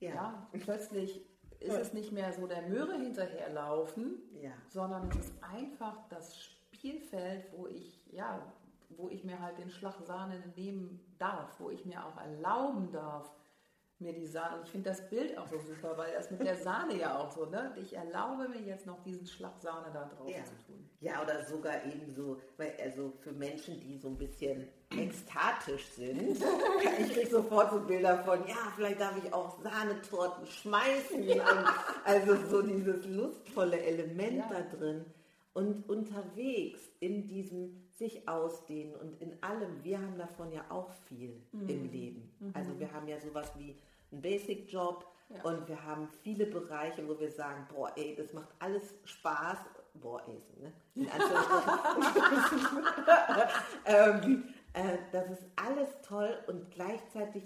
Ja. 0.00 0.10
ja 0.10 0.48
plötzlich 0.52 1.24
ist 1.60 1.76
es 1.76 1.92
nicht 1.92 2.12
mehr 2.12 2.32
so 2.32 2.46
der 2.46 2.62
Möhre 2.62 2.94
hinterherlaufen, 2.94 4.22
ja. 4.40 4.52
sondern 4.68 5.08
es 5.10 5.16
ist 5.16 5.44
einfach 5.44 5.96
das 6.08 6.36
Spielfeld, 6.36 7.46
wo 7.56 7.66
ich, 7.66 8.06
ja, 8.12 8.40
wo 8.96 9.08
ich 9.08 9.24
mir 9.24 9.40
halt 9.40 9.58
den 9.58 9.70
Schlag 9.70 9.94
Sahne 10.06 10.42
nehmen 10.56 11.00
darf, 11.18 11.60
wo 11.60 11.70
ich 11.70 11.84
mir 11.84 12.04
auch 12.04 12.16
erlauben 12.16 12.90
darf, 12.92 13.30
mir 14.00 14.12
die 14.12 14.26
Sahne. 14.26 14.56
Und 14.56 14.64
ich 14.64 14.70
finde 14.70 14.90
das 14.90 15.08
Bild 15.08 15.36
auch 15.36 15.46
so 15.46 15.58
super, 15.58 15.96
weil 15.96 16.12
das 16.12 16.30
mit 16.30 16.40
der 16.40 16.56
Sahne 16.56 16.96
ja 16.96 17.18
auch 17.18 17.30
so, 17.30 17.46
ne? 17.46 17.72
Ich 17.80 17.94
erlaube 17.94 18.48
mir 18.48 18.60
jetzt 18.60 18.86
noch 18.86 19.02
diesen 19.02 19.26
Schlag 19.26 19.60
Sahne 19.60 19.90
da 19.92 20.04
drauf 20.04 20.28
ja. 20.28 20.44
zu 20.44 20.54
tun. 20.66 20.88
Ja, 21.00 21.22
oder 21.22 21.44
sogar 21.44 21.84
eben 21.84 22.10
so, 22.14 22.40
weil 22.56 22.74
also 22.82 23.12
für 23.20 23.32
Menschen, 23.32 23.80
die 23.80 23.98
so 23.98 24.08
ein 24.08 24.16
bisschen 24.16 24.68
ekstatisch 24.90 25.86
sind, 25.92 26.38
ich 27.00 27.12
kriege 27.12 27.30
sofort 27.30 27.70
so 27.70 27.80
Bilder 27.80 28.22
von, 28.24 28.46
ja, 28.46 28.72
vielleicht 28.76 29.00
darf 29.00 29.16
ich 29.22 29.32
auch 29.32 29.60
Sahnetorten 29.62 30.46
schmeißen. 30.46 31.24
also 32.04 32.36
so 32.48 32.62
dieses 32.62 33.06
lustvolle 33.06 33.80
Element 33.80 34.38
ja. 34.38 34.50
da 34.50 34.76
drin. 34.76 35.04
Und 35.52 35.88
unterwegs 35.88 36.80
in 37.00 37.26
diesem 37.26 37.90
sich 38.00 38.26
ausdehnen 38.28 38.94
und 38.94 39.20
in 39.20 39.42
allem, 39.42 39.84
wir 39.84 40.00
haben 40.00 40.16
davon 40.16 40.50
ja 40.52 40.64
auch 40.70 40.90
viel 41.08 41.42
mhm. 41.52 41.68
im 41.68 41.90
Leben. 41.90 42.32
Mhm. 42.40 42.52
Also 42.54 42.78
wir 42.78 42.92
haben 42.92 43.06
ja 43.08 43.20
sowas 43.20 43.52
wie 43.58 43.76
einen 44.12 44.22
Basic-Job 44.22 45.06
ja. 45.28 45.42
und 45.42 45.68
wir 45.68 45.84
haben 45.84 46.08
viele 46.22 46.46
Bereiche, 46.46 47.06
wo 47.08 47.18
wir 47.18 47.30
sagen, 47.30 47.66
boah, 47.72 47.92
ey, 47.96 48.14
das 48.16 48.32
macht 48.32 48.48
alles 48.58 48.94
Spaß. 49.04 49.58
Boah, 49.94 50.22
ey, 50.28 50.40
ne? 50.60 50.72
In 50.94 51.06
ähm, 53.86 54.44
äh, 54.72 54.98
das 55.12 55.30
ist 55.30 55.42
alles 55.56 55.88
toll 56.02 56.38
und 56.46 56.70
gleichzeitig 56.70 57.42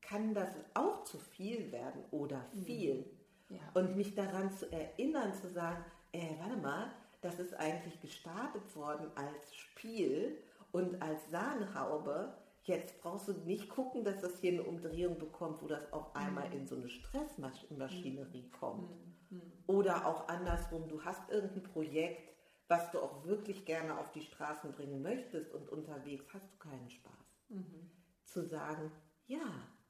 kann 0.00 0.34
das 0.34 0.48
auch 0.74 1.04
zu 1.04 1.18
viel 1.18 1.70
werden 1.72 2.04
oder 2.10 2.44
mhm. 2.52 2.64
viel. 2.64 3.10
Ja. 3.48 3.60
Und 3.74 3.96
mich 3.96 4.14
daran 4.14 4.50
zu 4.50 4.70
erinnern, 4.72 5.32
zu 5.34 5.48
sagen, 5.48 5.84
ey, 6.12 6.36
warte 6.40 6.56
mal, 6.56 6.90
das 7.20 7.38
ist 7.38 7.54
eigentlich 7.54 8.00
gestartet 8.00 8.74
worden 8.76 9.10
als 9.14 9.54
Spiel 9.54 10.36
und 10.72 11.00
als 11.00 11.30
Sahnhaube 11.30 12.34
Jetzt 12.64 13.00
brauchst 13.00 13.28
du 13.28 13.32
nicht 13.32 13.68
gucken, 13.68 14.04
dass 14.04 14.22
das 14.22 14.38
hier 14.40 14.52
eine 14.52 14.62
Umdrehung 14.62 15.18
bekommt, 15.18 15.62
wo 15.62 15.66
das 15.66 15.92
auf 15.92 16.16
einmal 16.16 16.52
in 16.52 16.66
so 16.66 16.76
eine 16.76 16.88
Stressmaschinerie 16.88 18.50
kommt. 18.50 18.90
Mhm. 18.90 19.14
Mhm. 19.36 19.52
Oder 19.66 20.06
auch 20.06 20.28
andersrum, 20.28 20.88
du 20.88 21.04
hast 21.04 21.30
irgendein 21.30 21.62
Projekt, 21.62 22.34
was 22.68 22.90
du 22.90 23.00
auch 23.00 23.26
wirklich 23.26 23.66
gerne 23.66 23.98
auf 23.98 24.10
die 24.12 24.22
Straßen 24.22 24.72
bringen 24.72 25.02
möchtest 25.02 25.52
und 25.52 25.68
unterwegs 25.68 26.24
hast 26.32 26.50
du 26.54 26.56
keinen 26.56 26.88
Spaß. 26.88 27.12
Mhm. 27.50 27.90
Zu 28.24 28.46
sagen, 28.46 28.90
ja, 29.26 29.44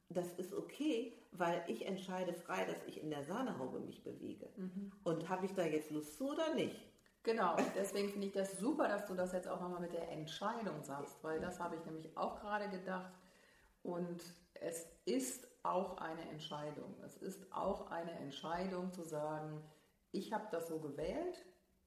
das 0.09 0.35
ist 0.35 0.53
okay, 0.53 1.13
weil 1.31 1.63
ich 1.69 1.87
entscheide 1.87 2.35
frei, 2.35 2.65
dass 2.65 2.83
ich 2.87 3.01
in 3.01 3.11
der 3.11 3.25
Sahnehaube 3.25 3.79
mich 3.79 4.03
bewege. 4.03 4.49
Mhm. 4.57 4.93
Und 5.05 5.29
habe 5.29 5.47
ich 5.47 5.55
da 5.55 5.65
jetzt 5.65 5.91
Lust 5.91 6.17
zu 6.17 6.33
oder 6.33 6.55
nicht? 6.55 6.77
Genau, 7.25 7.57
deswegen 7.75 8.11
finde 8.11 8.27
ich 8.27 8.35
das 8.35 8.59
super, 8.59 8.87
dass 8.87 9.07
du 9.07 9.15
das 9.15 9.33
jetzt 9.33 9.49
auch 9.49 9.59
nochmal 9.59 9.81
mit 9.81 9.95
der 9.95 10.11
Entscheidung 10.11 10.83
sagst, 10.83 11.25
weil 11.25 11.41
das 11.41 11.59
habe 11.59 11.75
ich 11.75 11.85
nämlich 11.87 12.15
auch 12.19 12.39
gerade 12.39 12.69
gedacht. 12.69 13.15
Und 13.83 14.23
es 14.53 14.87
ist 15.07 15.49
auch 15.63 15.97
eine 15.97 16.21
Entscheidung. 16.29 16.95
Es 17.03 17.17
ist 17.17 17.51
auch 17.51 17.91
eine 17.91 18.13
Entscheidung 18.13 18.93
zu 18.93 19.05
sagen, 19.05 19.65
ich 20.13 20.35
habe 20.35 20.47
das 20.51 20.69
so 20.69 20.79
gewählt, 20.79 21.43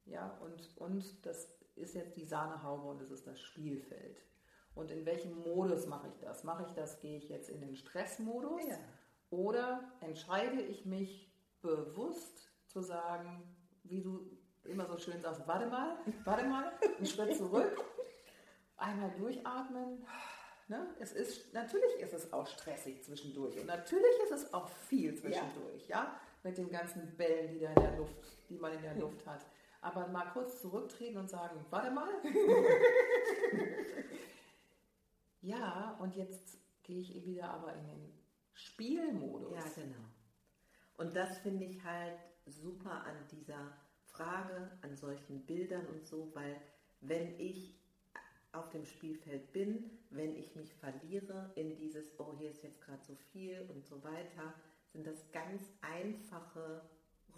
ja, 0.06 0.38
und, 0.42 0.76
und 0.78 1.26
das 1.26 1.48
ist 1.76 1.94
jetzt 1.94 2.18
die 2.18 2.26
Sahnehaube 2.26 2.88
und 2.88 3.02
es 3.02 3.12
ist 3.12 3.28
das 3.28 3.40
Spielfeld. 3.40 4.26
Und 4.74 4.90
in 4.90 5.06
welchem 5.06 5.38
Modus 5.44 5.86
mache 5.86 6.08
ich 6.08 6.18
das? 6.18 6.44
Mache 6.44 6.66
ich 6.68 6.74
das, 6.74 7.00
gehe 7.00 7.18
ich 7.18 7.30
jetzt 7.30 7.50
in 7.50 7.62
den 7.62 7.76
Stressmodus 7.76 8.66
ja. 8.68 8.78
oder 9.30 9.92
entscheide 10.02 10.62
ich 10.62 10.86
mich 10.86 11.32
bewusst 11.62 12.52
zu 12.66 12.82
sagen, 12.82 13.44
wie 13.84 14.02
du 14.02 14.38
immer 14.68 14.86
so 14.86 14.98
schön 14.98 15.22
sagst, 15.22 15.48
warte 15.48 15.68
mal, 15.68 15.98
warte 16.24 16.46
mal, 16.46 16.72
einen 16.98 17.06
Schritt 17.06 17.36
zurück, 17.36 17.84
einmal 18.78 19.12
durchatmen. 19.12 20.06
Ne? 20.68 20.86
Es 21.00 21.14
ist, 21.14 21.54
natürlich 21.54 21.96
ist 22.00 22.14
es 22.14 22.34
auch 22.34 22.46
stressig 22.46 23.02
zwischendurch 23.04 23.58
und 23.58 23.68
natürlich 23.68 24.20
ist 24.26 24.32
es 24.32 24.54
auch 24.54 24.68
viel 24.68 25.16
zwischendurch, 25.16 25.88
ja. 25.88 26.04
ja, 26.04 26.22
mit 26.44 26.58
den 26.58 26.70
ganzen 26.70 27.16
Bällen, 27.16 27.54
die 27.54 27.60
da 27.60 27.70
in 27.70 27.82
der 27.82 27.98
Luft, 27.98 28.16
die 28.50 28.58
man 28.58 28.74
in 28.74 28.82
der 28.82 28.96
Luft 29.00 29.26
hat. 29.26 29.46
Aber 29.80 30.08
mal 30.08 30.26
kurz 30.34 30.62
zurücktreten 30.62 31.18
und 31.18 31.30
sagen, 31.30 31.66
warte 31.70 31.92
mal. 31.92 32.10
ja, 35.42 35.98
und 36.02 36.16
jetzt 36.16 36.58
gehe 36.84 37.00
ich 37.00 37.26
wieder 37.26 37.50
aber 37.52 37.74
in 37.74 37.86
den 37.86 38.20
Spielmodus. 38.54 39.54
Ja, 39.54 39.84
genau. 39.84 40.04
Und 40.98 41.16
das 41.16 41.38
finde 41.40 41.66
ich 41.66 41.84
halt 41.84 42.18
super 42.46 43.04
an 43.06 43.16
dieser 43.32 43.72
Frage 44.18 44.72
an 44.82 44.96
solchen 44.96 45.46
Bildern 45.46 45.86
und 45.88 46.06
so, 46.06 46.32
weil 46.34 46.60
wenn 47.02 47.40
ich 47.40 47.80
auf 48.52 48.70
dem 48.70 48.86
Spielfeld 48.86 49.54
bin, 49.54 49.92
wenn 50.10 50.36
ich 50.36 50.56
mich 50.56 50.74
verliere 50.74 51.52
in 51.56 51.76
dieses, 51.76 52.20
oh, 52.20 52.34
hier 52.38 52.50
ist 52.50 52.64
jetzt 52.64 52.82
gerade 52.82 53.04
so 53.04 53.16
viel 53.32 53.70
und 53.70 53.86
so 53.86 54.04
weiter, 54.04 54.54
sind 54.92 55.06
das 55.06 55.32
ganz 55.32 55.62
einfache 55.82 56.82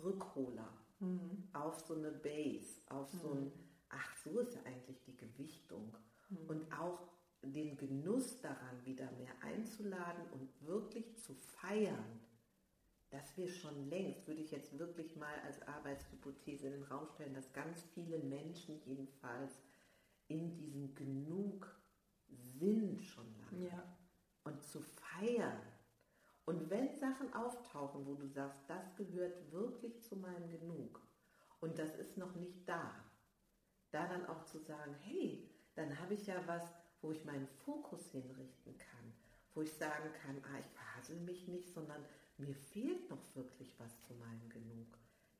Rückholer 0.01 0.71
mhm. 1.00 1.50
auf 1.51 1.79
so 1.81 1.95
eine 1.95 2.12
Base, 2.12 2.81
auf 2.88 3.12
so 3.12 3.31
ein, 3.31 3.45
mhm. 3.45 3.51
ach, 3.89 4.15
so 4.24 4.39
ist 4.39 4.55
ja 4.55 4.62
eigentlich 4.63 5.01
die 5.01 5.17
Gewichtung. 5.17 5.93
Mhm. 6.29 6.50
Und 6.50 6.71
auch 6.71 7.09
den 7.41 7.75
Genuss 7.75 8.39
daran 8.41 8.86
wieder 8.86 9.12
mehr 9.13 9.33
einzuladen 9.41 10.24
und 10.31 10.50
wirklich 10.65 11.17
zu 11.17 11.33
feiern, 11.33 12.21
dass 13.09 13.35
wir 13.37 13.47
schon 13.47 13.89
längst, 13.89 14.27
würde 14.27 14.41
ich 14.41 14.51
jetzt 14.51 14.77
wirklich 14.77 15.15
mal 15.15 15.33
als 15.45 15.61
Arbeitshypothese 15.67 16.67
in 16.67 16.73
den 16.73 16.83
Raum 16.83 17.07
stellen, 17.07 17.33
dass 17.33 17.51
ganz 17.53 17.83
viele 17.93 18.19
Menschen 18.19 18.79
jedenfalls 18.85 19.59
in 20.27 20.53
diesem 20.53 20.93
Genug 20.93 21.75
sind 22.27 23.01
schon 23.01 23.25
lange. 23.39 23.67
Ja. 23.67 23.97
Und 24.43 24.63
zu 24.63 24.81
feiern. 24.81 25.61
Und 26.45 26.69
wenn 26.69 26.95
Sachen 26.95 27.33
auftauchen, 27.33 28.05
wo 28.05 28.15
du 28.15 28.27
sagst, 28.27 28.61
das 28.67 28.95
gehört 28.95 29.51
wirklich 29.51 30.01
zu 30.01 30.15
meinem 30.15 30.49
Genug 30.49 31.01
und 31.59 31.77
das 31.77 31.95
ist 31.95 32.17
noch 32.17 32.33
nicht 32.35 32.67
da, 32.67 32.95
da 33.91 34.07
dann 34.07 34.25
auch 34.25 34.43
zu 34.45 34.57
sagen, 34.57 34.95
hey, 35.01 35.47
dann 35.75 35.99
habe 35.99 36.13
ich 36.13 36.25
ja 36.25 36.41
was, 36.47 36.63
wo 37.01 37.11
ich 37.11 37.23
meinen 37.25 37.47
Fokus 37.47 38.09
hinrichten 38.11 38.77
kann, 38.77 39.13
wo 39.53 39.61
ich 39.61 39.71
sagen 39.73 40.11
kann, 40.23 40.41
ah, 40.51 40.59
ich 40.59 40.65
verhassel 40.67 41.19
mich 41.19 41.47
nicht, 41.47 41.71
sondern 41.73 42.03
mir 42.39 42.55
fehlt 42.55 43.10
noch 43.10 43.36
wirklich 43.36 43.75
was 43.79 44.01
zu 44.01 44.13
meinem 44.15 44.50
Genug. 44.50 44.88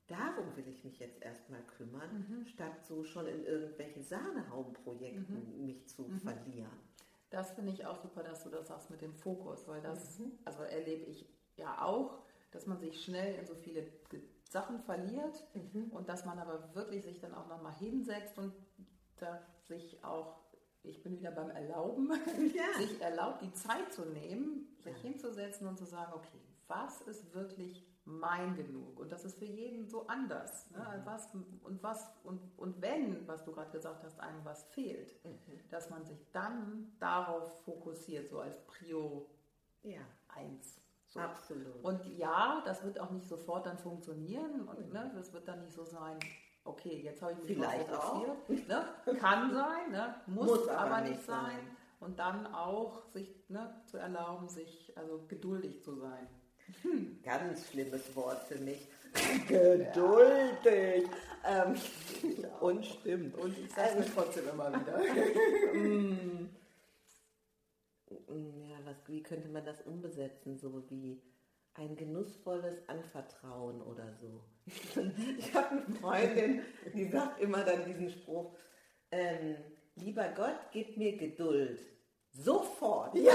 Darum 0.08 0.56
will 0.56 0.68
ich 0.68 0.84
mich 0.84 1.00
jetzt 1.00 1.22
erstmal 1.22 1.62
kümmern, 1.78 2.26
mhm. 2.28 2.46
statt 2.46 2.84
so 2.84 3.04
schon 3.04 3.28
in 3.28 3.46
irgendwelche 3.46 4.02
Sahnehaubenprojekten 4.02 5.60
mhm. 5.60 5.66
mich 5.66 5.88
zu 5.88 6.04
mhm. 6.04 6.20
verlieren. 6.20 6.72
Das 7.30 7.52
finde 7.52 7.72
ich 7.72 7.86
auch 7.86 8.02
super, 8.02 8.24
dass 8.24 8.44
du 8.44 8.50
das 8.50 8.68
sagst 8.68 8.90
mit 8.90 9.02
dem 9.02 9.14
Fokus, 9.14 9.68
weil 9.68 9.82
das, 9.82 10.18
mhm. 10.18 10.32
also 10.46 10.64
erlebe 10.64 11.06
ich 11.06 11.30
ja 11.58 11.84
auch, 11.84 12.24
dass 12.52 12.66
man 12.66 12.80
sich 12.80 13.04
schnell 13.04 13.36
in 13.36 13.46
so 13.46 13.54
viele 13.54 13.86
Sachen 14.50 14.80
verliert 14.80 15.46
mhm. 15.54 15.92
und 15.92 16.10
dass 16.10 16.26
man 16.26 16.40
aber 16.40 16.74
wirklich 16.74 17.04
sich 17.04 17.20
dann 17.20 17.36
auch 17.36 17.48
nochmal 17.48 17.76
hinsetzt 17.76 18.38
und 18.40 18.52
da 19.18 19.46
sich 19.68 20.04
auch, 20.04 20.40
ich 20.82 21.04
bin 21.04 21.20
wieder 21.20 21.30
beim 21.32 21.52
Erlauben, 21.52 22.12
ja. 22.56 22.80
sich 22.80 23.00
erlaubt, 23.00 23.44
die 23.44 23.54
Zeit 23.54 23.94
zu 23.94 24.06
nehmen, 24.06 24.76
sich 24.84 24.96
ja. 24.96 25.02
hinzusetzen 25.02 25.68
und 25.68 25.78
zu 25.78 25.86
sagen, 25.86 26.14
okay, 26.16 26.42
was 26.70 27.02
ist 27.02 27.34
wirklich 27.34 27.86
mein 28.06 28.56
Genug? 28.56 29.00
Und 29.00 29.12
das 29.12 29.26
ist 29.26 29.38
für 29.38 29.46
jeden 29.46 29.88
so 29.88 30.08
anders. 30.08 30.70
Ne? 30.72 30.80
Mhm. 30.80 31.06
Was, 31.06 31.30
und, 31.64 31.84
was, 31.84 32.10
und, 32.24 32.40
und 32.58 32.82
wenn, 32.82 33.28
was 33.28 33.44
du 33.44 33.52
gerade 33.52 33.72
gesagt 33.72 34.04
hast, 34.04 34.20
einem 34.20 34.44
was 34.46 34.64
fehlt, 34.66 35.24
mhm. 35.26 35.38
dass 35.70 35.90
man 35.90 36.06
sich 36.06 36.26
dann 36.32 36.94
darauf 37.00 37.64
fokussiert, 37.64 38.30
so 38.30 38.40
als 38.40 38.58
Prio 38.66 39.30
ja. 39.84 40.02
1. 40.30 40.82
So. 41.08 41.20
Absolut. 41.20 41.84
Und 41.84 42.06
ja, 42.18 42.62
das 42.66 42.84
wird 42.84 43.00
auch 43.00 43.10
nicht 43.10 43.28
sofort 43.28 43.66
dann 43.66 43.80
funktionieren 43.80 44.68
und 44.68 44.88
mhm. 44.88 44.94
ne, 44.94 45.12
das 45.16 45.34
wird 45.34 45.48
dann 45.48 45.62
nicht 45.62 45.74
so 45.74 45.84
sein, 45.84 46.20
okay, 46.66 47.02
jetzt 47.02 47.22
habe 47.22 47.34
ich 47.34 47.40
mich 47.40 47.48
Vielleicht 47.48 47.90
fokussiert. 47.90 48.68
Ne? 48.68 48.86
Kann 49.20 49.52
sein, 49.52 49.92
ne? 49.92 50.16
muss, 50.28 50.48
muss, 50.48 50.68
aber, 50.68 50.96
aber 50.96 51.02
nicht 51.10 51.22
sein. 51.24 51.46
sein. 51.46 51.78
Und 52.00 52.20
dann 52.20 52.54
auch 52.54 53.08
sich 53.10 53.50
ne, 53.50 53.74
zu 53.88 53.98
erlauben, 53.98 54.48
sich 54.48 54.96
also 54.96 55.26
geduldig 55.28 55.82
zu 55.84 55.96
sein. 55.96 56.28
Hm. 56.82 57.20
Ganz 57.24 57.70
schlimmes 57.70 58.16
Wort 58.16 58.44
für 58.48 58.60
mich. 58.60 58.88
Geduldig. 59.48 61.10
Ja. 61.44 61.66
Ähm, 61.66 61.76
und 62.60 62.86
stimmt. 62.86 63.38
Und 63.38 63.58
ich 63.58 63.72
sage 63.72 64.00
es 64.00 64.14
trotzdem 64.14 64.50
immer 64.50 64.70
wieder. 64.70 65.00
Mm. 68.12 68.68
ja, 68.68 68.78
was, 68.86 68.96
wie 69.08 69.22
könnte 69.22 69.50
man 69.50 69.64
das 69.64 69.82
umbesetzen? 69.82 70.58
So 70.58 70.84
wie, 70.90 71.22
ein 71.80 71.96
genussvolles 71.96 72.88
Anvertrauen 72.88 73.82
oder 73.82 74.14
so. 74.22 74.44
Ich 75.38 75.54
habe 75.54 75.70
eine 75.70 75.96
Freundin, 76.00 76.62
die 76.94 77.08
sagt 77.10 77.40
immer 77.40 77.64
dann 77.64 77.86
diesen 77.86 78.10
Spruch, 78.10 78.54
ähm, 79.12 79.56
lieber 79.96 80.28
Gott, 80.36 80.60
gib 80.72 80.98
mir 80.98 81.18
Geduld. 81.18 81.80
Sofort. 82.32 83.16
Ja. 83.16 83.34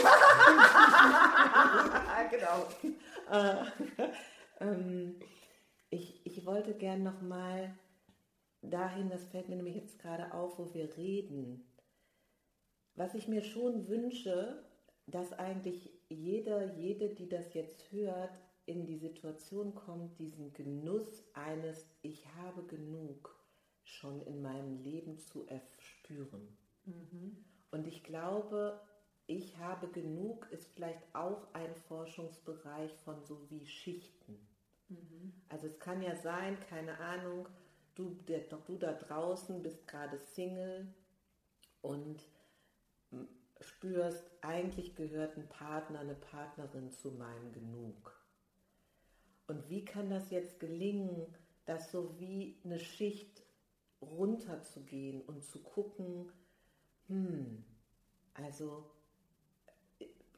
genau. 2.31 2.69
Äh, 3.31 3.65
ähm, 4.61 5.17
ich, 5.91 6.25
ich 6.27 6.45
wollte 6.45 6.75
gern 6.75 7.03
noch 7.03 7.21
mal 7.21 7.77
dahin, 8.63 9.11
das 9.11 9.25
fällt 9.27 9.49
mir 9.49 9.57
nämlich 9.57 9.77
jetzt 9.77 9.99
gerade 9.99 10.33
auf, 10.33 10.59
wo 10.59 10.73
wir 10.75 10.97
reden. 10.97 11.65
Was 12.97 13.15
ich 13.15 13.29
mir 13.29 13.43
schon 13.43 13.89
wünsche, 13.89 14.65
dass 15.07 15.33
eigentlich 15.33 15.91
jeder, 16.09 16.75
jede, 16.75 17.11
die 17.11 17.29
das 17.29 17.55
jetzt 17.55 17.91
hört, 17.93 18.39
in 18.67 18.87
die 18.87 18.97
Situation 18.97 19.75
kommt, 19.75 20.19
diesen 20.19 20.53
Genuss 20.53 21.25
eines 21.35 21.87
Ich 22.03 22.27
habe 22.37 22.65
genug 22.65 23.39
schon 23.83 24.23
in 24.23 24.41
meinem 24.41 24.83
Leben 24.83 25.19
zu 25.19 25.47
erspüren. 25.47 26.57
Mhm. 26.87 27.45
Und 27.71 27.87
ich 27.87 28.03
glaube, 28.03 28.81
ich 29.27 29.57
habe 29.59 29.89
genug 29.89 30.47
ist 30.51 30.69
vielleicht 30.75 31.03
auch 31.15 31.53
ein 31.55 31.75
Forschungsbereich 31.89 32.95
von 33.05 33.23
so 33.25 33.49
wie 33.51 33.67
Schichten. 33.67 34.39
Mhm. 34.89 35.33
Also 35.49 35.67
es 35.67 35.79
kann 35.79 36.03
ja 36.03 36.15
sein, 36.17 36.59
keine 36.69 36.99
Ahnung, 36.99 37.49
du, 37.95 38.11
der, 38.29 38.41
du 38.41 38.77
da 38.77 38.93
draußen 38.93 39.63
bist 39.63 39.87
gerade 39.89 40.19
Single 40.19 40.93
und 41.81 42.23
spürst, 43.61 44.31
eigentlich 44.43 44.95
gehört 44.95 45.37
ein 45.37 45.49
Partner, 45.49 46.01
eine 46.01 46.15
Partnerin 46.15 46.91
zu 46.91 47.13
meinem 47.13 47.53
Genug. 47.53 48.13
Und 49.47 49.69
wie 49.69 49.85
kann 49.85 50.11
das 50.11 50.31
jetzt 50.31 50.61
gelingen, 50.61 51.35
das 51.65 51.91
so 51.91 52.19
wie 52.19 52.61
eine 52.65 52.79
Schicht 52.79 53.43
runterzugehen 54.01 55.23
und 55.23 55.45
zu 55.45 55.63
gucken, 55.63 56.31
hm, 57.07 57.65
also 58.35 58.91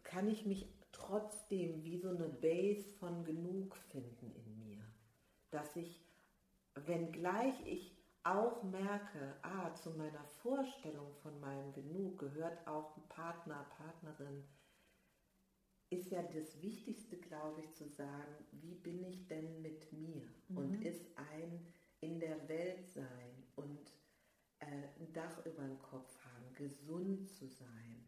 kann 0.06 0.28
ich 0.28 0.46
mich 0.46 0.66
trotzdem 0.92 1.84
wie 1.84 1.98
so 1.98 2.08
eine 2.08 2.28
Base 2.28 2.88
von 2.98 3.25
genug 3.25 3.76
finden 3.90 4.32
in 4.32 4.58
mir, 4.58 4.82
dass 5.50 5.76
ich, 5.76 6.00
wenngleich 6.75 7.54
ich 7.66 7.96
auch 8.22 8.62
merke, 8.64 9.36
ah, 9.42 9.72
zu 9.75 9.90
meiner 9.90 10.25
Vorstellung 10.42 11.12
von 11.22 11.38
meinem 11.40 11.72
Genug 11.72 12.18
gehört 12.18 12.66
auch 12.66 12.96
ein 12.96 13.08
Partner, 13.08 13.66
Partnerin, 13.76 14.42
ist 15.90 16.10
ja 16.10 16.22
das 16.22 16.60
Wichtigste, 16.60 17.16
glaube 17.16 17.60
ich, 17.60 17.72
zu 17.75 17.88
sagen, 17.88 18.34
wie 18.50 18.75
bin 18.75 19.04
ich 19.04 19.28
denn 19.28 19.62
mit 19.62 19.92
mir? 19.92 20.26
Mhm. 20.48 20.56
Und 20.56 20.84
ist 20.84 21.06
ein 21.16 21.66
in 22.00 22.18
der 22.18 22.48
Welt 22.48 22.84
sein 22.88 23.44
und 23.54 23.92
äh, 24.58 24.66
ein 24.66 25.12
Dach 25.12 25.44
über 25.46 25.62
dem 25.62 25.78
Kopf 25.78 26.18
haben, 26.25 26.52
gesund 26.54 27.28
zu 27.30 27.46
sein, 27.46 28.04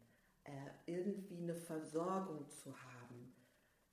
irgendwie 0.85 1.37
eine 1.37 1.55
Versorgung 1.55 2.47
zu 2.49 2.73
haben, 2.75 3.33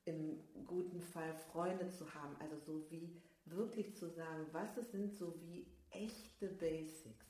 im 0.05 0.39
guten 0.65 1.01
Fall 1.01 1.33
Freunde 1.33 1.89
zu 1.89 2.13
haben, 2.13 2.35
also 2.39 2.57
so 2.57 2.89
wie 2.89 3.21
wirklich 3.45 3.95
zu 3.95 4.09
sagen, 4.09 4.45
was 4.51 4.75
sind 4.91 5.13
so 5.13 5.39
wie 5.41 5.67
echte 5.91 6.47
Basics. 6.47 7.27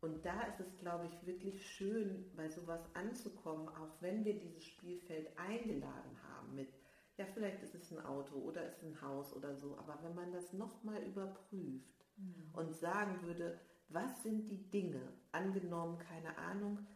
Und 0.00 0.24
da 0.24 0.42
ist 0.42 0.60
es, 0.60 0.76
glaube 0.78 1.06
ich, 1.06 1.26
wirklich 1.26 1.66
schön, 1.66 2.30
bei 2.36 2.48
sowas 2.48 2.80
anzukommen, 2.94 3.68
auch 3.68 4.00
wenn 4.00 4.24
wir 4.24 4.38
dieses 4.38 4.64
Spielfeld 4.64 5.36
eingeladen 5.38 6.22
haben 6.28 6.54
mit, 6.54 6.68
ja, 7.16 7.24
vielleicht 7.32 7.62
ist 7.62 7.74
es 7.74 7.90
ein 7.90 8.04
Auto 8.04 8.36
oder 8.36 8.66
ist 8.66 8.78
es 8.78 8.84
ein 8.84 9.00
Haus 9.00 9.34
oder 9.34 9.56
so, 9.56 9.76
aber 9.78 9.98
wenn 10.02 10.14
man 10.14 10.32
das 10.32 10.52
nochmal 10.52 11.02
überprüft 11.02 12.06
mhm. 12.16 12.50
und 12.52 12.76
sagen 12.76 13.22
würde, 13.22 13.58
was 13.88 14.22
sind 14.22 14.48
die 14.50 14.70
Dinge, 14.70 15.00
angenommen, 15.32 15.98
keine 15.98 16.36
Ahnung, 16.36 16.86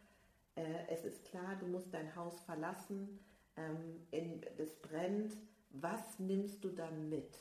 äh, 0.61 0.87
es 0.89 1.03
ist 1.03 1.25
klar, 1.25 1.55
du 1.59 1.67
musst 1.67 1.93
dein 1.93 2.15
Haus 2.15 2.39
verlassen, 2.41 3.19
ähm, 3.57 4.01
in, 4.11 4.41
es 4.57 4.73
brennt, 4.81 5.35
was 5.71 6.19
nimmst 6.19 6.63
du 6.63 6.69
dann 6.69 7.09
mit? 7.09 7.37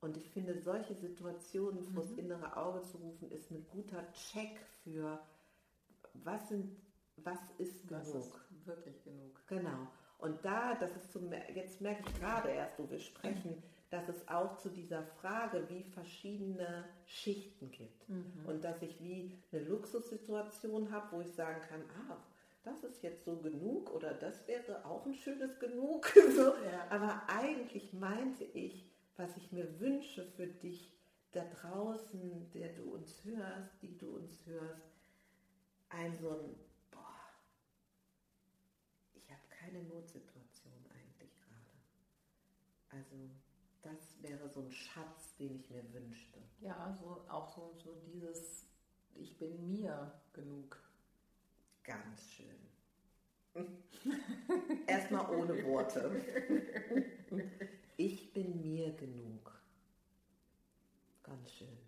Und 0.00 0.16
ich 0.16 0.30
finde, 0.30 0.58
solche 0.60 0.94
Situationen 0.94 1.80
mhm. 1.80 1.94
vors 1.94 2.10
innere 2.12 2.56
Auge 2.56 2.82
zu 2.82 2.98
rufen, 2.98 3.30
ist 3.30 3.50
ein 3.50 3.66
guter 3.72 4.04
Check 4.12 4.60
für, 4.84 5.20
was 6.14 6.48
sind, 6.48 6.76
was 7.16 7.40
ist 7.58 7.88
genug. 7.88 8.04
Was 8.04 8.14
ist 8.14 8.66
wirklich 8.66 9.02
genug. 9.04 9.40
Genau. 9.48 9.88
Und 10.18 10.44
da, 10.44 10.74
das 10.76 10.94
ist 10.96 11.12
zum, 11.12 11.32
jetzt 11.32 11.80
merke 11.80 12.02
ich 12.06 12.20
gerade 12.20 12.50
erst, 12.50 12.78
wo 12.78 12.88
wir 12.88 13.00
sprechen, 13.00 13.62
dass 13.90 14.08
es 14.08 14.26
auch 14.28 14.56
zu 14.58 14.68
dieser 14.68 15.02
Frage 15.02 15.68
wie 15.68 15.84
verschiedene 15.84 16.84
Schichten 17.04 17.70
gibt. 17.70 18.08
Mhm. 18.08 18.44
Und 18.44 18.64
dass 18.64 18.82
ich 18.82 19.00
wie 19.00 19.38
eine 19.52 19.62
Luxussituation 19.62 20.90
habe, 20.90 21.16
wo 21.16 21.20
ich 21.20 21.32
sagen 21.32 21.60
kann, 21.68 21.82
ah, 22.08 22.16
das 22.64 22.82
ist 22.82 23.02
jetzt 23.02 23.24
so 23.24 23.36
genug 23.36 23.92
oder 23.94 24.12
das 24.12 24.46
wäre 24.48 24.84
auch 24.84 25.06
ein 25.06 25.14
schönes 25.14 25.58
Genug. 25.60 26.06
so. 26.36 26.56
ja. 26.64 26.86
Aber 26.90 27.22
eigentlich 27.28 27.92
meinte 27.92 28.44
ich, 28.44 28.90
was 29.16 29.36
ich 29.36 29.52
mir 29.52 29.78
wünsche 29.78 30.24
für 30.36 30.48
dich 30.48 30.92
da 31.30 31.44
draußen, 31.44 32.50
der 32.52 32.72
du 32.72 32.94
uns 32.94 33.24
hörst, 33.24 33.70
die 33.82 33.96
du 33.96 34.16
uns 34.16 34.44
hörst, 34.46 34.82
ein 35.90 36.16
so 36.18 36.30
ein, 36.30 36.56
boah, 36.90 37.20
ich 39.14 39.30
habe 39.30 39.42
keine 39.48 39.84
Notsituation 39.84 40.74
eigentlich 40.90 41.38
gerade. 41.40 41.70
Also 42.90 43.30
das 44.16 44.30
wäre 44.30 44.48
so 44.48 44.60
ein 44.60 44.70
Schatz, 44.70 45.36
den 45.36 45.56
ich 45.56 45.70
mir 45.70 45.82
wünschte. 45.92 46.40
Ja, 46.60 46.96
so 47.00 47.24
auch 47.28 47.48
so, 47.48 47.74
so 47.82 47.94
dieses, 48.06 48.66
ich 49.14 49.36
bin 49.38 49.66
mir 49.66 50.12
genug. 50.32 50.78
Ganz 51.82 52.22
schön. 52.32 52.56
Erstmal 54.86 55.34
ohne 55.34 55.64
Worte. 55.64 56.10
Ich 57.96 58.32
bin 58.32 58.60
mir 58.60 58.92
genug. 58.92 59.52
Ganz 61.22 61.50
schön. 61.52 61.78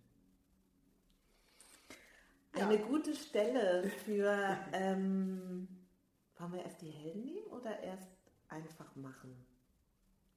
Eine 2.52 2.76
ja. 2.76 2.86
gute 2.86 3.14
Stelle 3.14 3.90
für, 4.04 4.58
ähm, 4.72 5.68
wollen 6.38 6.52
wir 6.54 6.62
erst 6.64 6.80
die 6.80 6.90
Helden 6.90 7.24
nehmen 7.24 7.46
oder 7.48 7.78
erst 7.80 8.08
einfach 8.48 8.96
machen? 8.96 9.47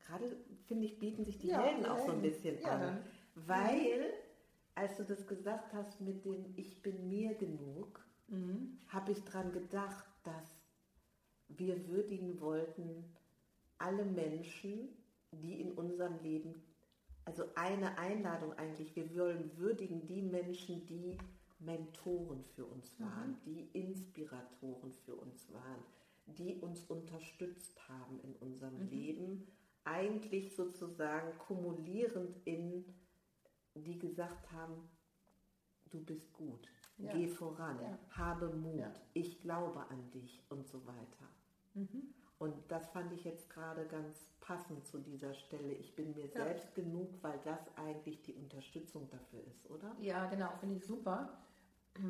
Gerade, 0.05 0.35
finde 0.67 0.85
ich, 0.85 0.99
bieten 0.99 1.23
sich 1.23 1.37
die 1.37 1.47
ja, 1.47 1.61
Helden 1.61 1.85
auch 1.85 2.05
so 2.05 2.11
ein 2.11 2.21
bisschen 2.21 2.59
ja, 2.61 2.69
an. 2.71 3.03
Weil, 3.35 4.13
als 4.75 4.97
du 4.97 5.03
das 5.03 5.25
gesagt 5.27 5.73
hast 5.73 6.01
mit 6.01 6.25
dem 6.25 6.53
Ich 6.55 6.81
bin 6.81 7.07
mir 7.07 7.33
genug, 7.35 8.05
mhm. 8.27 8.79
habe 8.87 9.11
ich 9.11 9.23
daran 9.23 9.51
gedacht, 9.51 10.05
dass 10.23 10.61
wir 11.47 11.87
würdigen 11.87 12.39
wollten, 12.39 13.03
alle 13.77 14.05
Menschen, 14.05 14.89
die 15.31 15.59
in 15.59 15.71
unserem 15.71 16.19
Leben, 16.21 16.61
also 17.25 17.43
eine 17.55 17.97
Einladung 17.97 18.53
eigentlich, 18.53 18.95
wir 18.95 19.15
wollen 19.15 19.57
würdigen 19.57 20.05
die 20.05 20.21
Menschen, 20.21 20.85
die 20.85 21.17
Mentoren 21.59 22.43
für 22.55 22.65
uns 22.65 22.99
waren, 22.99 23.31
mhm. 23.31 23.37
die 23.45 23.69
Inspiratoren 23.73 24.93
für 25.05 25.15
uns 25.15 25.51
waren, 25.53 25.83
die 26.25 26.55
uns 26.55 26.83
unterstützt 26.85 27.87
haben 27.87 28.19
in 28.21 28.35
unserem 28.35 28.77
mhm. 28.79 28.89
Leben, 28.89 29.47
eigentlich 29.83 30.55
sozusagen 30.55 31.37
kumulierend 31.39 32.37
in, 32.45 32.85
die 33.75 33.97
gesagt 33.97 34.51
haben, 34.51 34.89
du 35.89 36.03
bist 36.03 36.31
gut, 36.33 36.67
ja. 36.97 37.11
geh 37.13 37.27
voran, 37.27 37.79
ja. 37.81 37.97
habe 38.11 38.49
Mut, 38.49 38.79
ja. 38.79 38.93
ich 39.13 39.41
glaube 39.41 39.85
an 39.89 40.11
dich 40.11 40.43
und 40.49 40.67
so 40.67 40.85
weiter. 40.85 41.27
Mhm. 41.73 42.13
Und 42.37 42.55
das 42.69 42.89
fand 42.89 43.13
ich 43.13 43.23
jetzt 43.23 43.49
gerade 43.51 43.85
ganz 43.85 44.31
passend 44.39 44.87
zu 44.87 44.97
dieser 44.97 45.33
Stelle. 45.35 45.73
Ich 45.73 45.95
bin 45.95 46.15
mir 46.15 46.27
selbst 46.27 46.73
genug, 46.73 47.13
weil 47.21 47.39
das 47.43 47.59
eigentlich 47.77 48.23
die 48.23 48.33
Unterstützung 48.33 49.07
dafür 49.11 49.45
ist, 49.45 49.69
oder? 49.69 49.95
Ja, 49.99 50.25
genau, 50.25 50.49
finde 50.59 50.77
ich 50.77 50.85
super. 50.85 51.37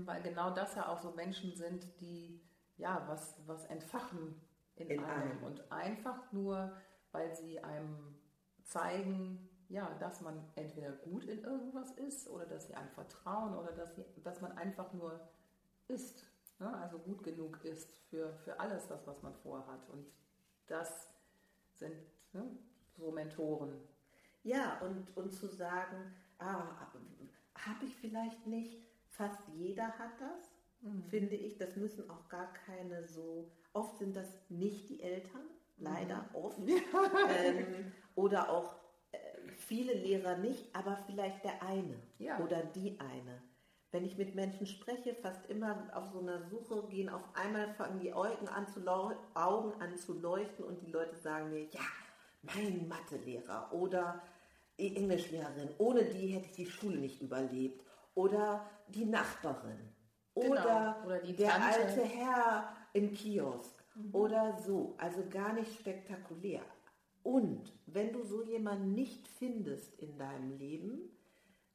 Weil 0.06 0.22
genau 0.22 0.52
das 0.54 0.76
ja 0.76 0.88
auch 0.88 1.00
so 1.00 1.12
Menschen 1.12 1.54
sind, 1.54 1.86
die 2.00 2.40
ja 2.78 3.04
was, 3.08 3.36
was 3.46 3.66
entfachen 3.66 4.36
in, 4.76 4.90
in 4.90 5.04
einem. 5.04 5.32
einem. 5.32 5.44
Und 5.44 5.72
einfach 5.72 6.32
nur, 6.32 6.72
weil 7.12 7.36
sie 7.36 7.60
einem 7.64 8.16
zeigen, 8.64 9.50
ja, 9.70 9.90
dass 10.00 10.22
man 10.22 10.44
entweder 10.56 10.92
gut 10.92 11.26
in 11.26 11.44
irgendwas 11.44 11.92
ist 11.92 12.30
oder 12.30 12.46
dass 12.46 12.68
sie 12.68 12.76
einem 12.76 12.92
vertrauen 12.92 13.56
oder 13.56 13.72
dass, 13.72 13.96
sie, 13.96 14.06
dass 14.24 14.42
man 14.42 14.52
einfach 14.58 14.92
nur 14.94 15.20
ist. 15.88 16.26
Ne? 16.60 16.74
Also 16.78 17.00
gut 17.00 17.24
genug 17.24 17.64
ist 17.64 17.92
für, 18.10 18.34
für 18.44 18.60
alles 18.60 18.88
das, 18.88 19.08
was 19.08 19.22
man 19.22 19.34
vorhat. 19.36 19.90
Und 19.90 20.06
das 20.68 21.08
sind 21.74 21.96
ne, 22.34 22.58
so 22.98 23.12
Mentoren. 23.12 23.74
Ja, 24.44 24.80
und, 24.82 25.16
und 25.16 25.32
zu 25.32 25.48
sagen, 25.48 26.14
ah, 26.40 26.88
habe 27.56 27.86
ich 27.86 27.96
vielleicht 27.96 28.48
nicht, 28.48 28.88
fast 29.10 29.40
jeder 29.54 29.88
hat 30.00 30.20
das, 30.20 30.52
mhm. 30.82 31.04
finde 31.04 31.36
ich, 31.36 31.58
das 31.58 31.76
müssen 31.76 32.10
auch 32.10 32.28
gar 32.30 32.52
keine 32.54 33.08
so, 33.08 33.52
oft 33.74 33.98
sind 33.98 34.16
das 34.16 34.50
nicht 34.50 34.90
die 34.90 35.02
Eltern, 35.02 35.46
leider 35.82 36.30
mhm. 36.30 36.36
oft. 36.36 36.60
ähm, 37.44 37.92
oder 38.16 38.50
auch 38.50 38.76
äh, 39.12 39.18
viele 39.58 39.94
Lehrer 39.94 40.38
nicht, 40.38 40.76
aber 40.76 40.98
vielleicht 41.06 41.44
der 41.44 41.62
eine 41.62 42.02
ja. 42.20 42.40
oder 42.40 42.64
die 42.64 43.00
eine. 43.00 43.42
Wenn 43.92 44.06
ich 44.06 44.18
mit 44.18 44.36
Menschen 44.36 44.66
spreche, 44.66 45.14
fast 45.16 45.46
immer 45.48 45.90
auf 45.94 46.08
so 46.14 46.20
einer 46.20 46.42
Suche 46.50 46.88
gehen, 46.88 47.10
auf 47.10 47.24
einmal 47.36 47.74
fangen 47.74 48.00
die 48.00 48.14
Augen 48.14 48.48
an 48.48 48.66
zu, 48.68 48.88
Augen 48.88 49.74
an 49.82 49.98
zu 49.98 50.14
leuchten 50.14 50.64
und 50.64 50.82
die 50.82 50.92
Leute 50.92 51.18
sagen 51.18 51.50
mir, 51.50 51.66
ja, 51.66 51.82
mein 52.42 52.88
Mathelehrer 52.88 53.70
oder 53.74 54.22
Englischlehrerin, 54.78 55.70
ohne 55.78 56.06
die 56.06 56.28
hätte 56.28 56.48
ich 56.48 56.56
die 56.56 56.66
Schule 56.66 56.98
nicht 56.98 57.22
überlebt. 57.22 57.84
Oder 58.14 58.70
die 58.88 59.06
Nachbarin. 59.06 59.94
Genau. 60.36 60.52
Oder, 60.52 61.04
oder 61.06 61.20
der 61.20 61.50
Tante. 61.50 61.68
alte 61.68 62.02
Herr 62.02 62.76
im 62.94 63.14
Kiosk. 63.14 63.81
Mhm. 63.96 64.16
Oder 64.16 64.58
so. 64.58 64.96
Also 64.98 65.24
gar 65.30 65.54
nicht 65.54 65.74
spektakulär. 65.80 66.62
Und 67.24 67.72
wenn 67.86 68.12
du 68.12 68.24
so 68.24 68.44
jemanden 68.44 68.94
nicht 68.94 69.28
findest 69.28 70.00
in 70.00 70.18
deinem 70.18 70.58
Leben, 70.58 71.12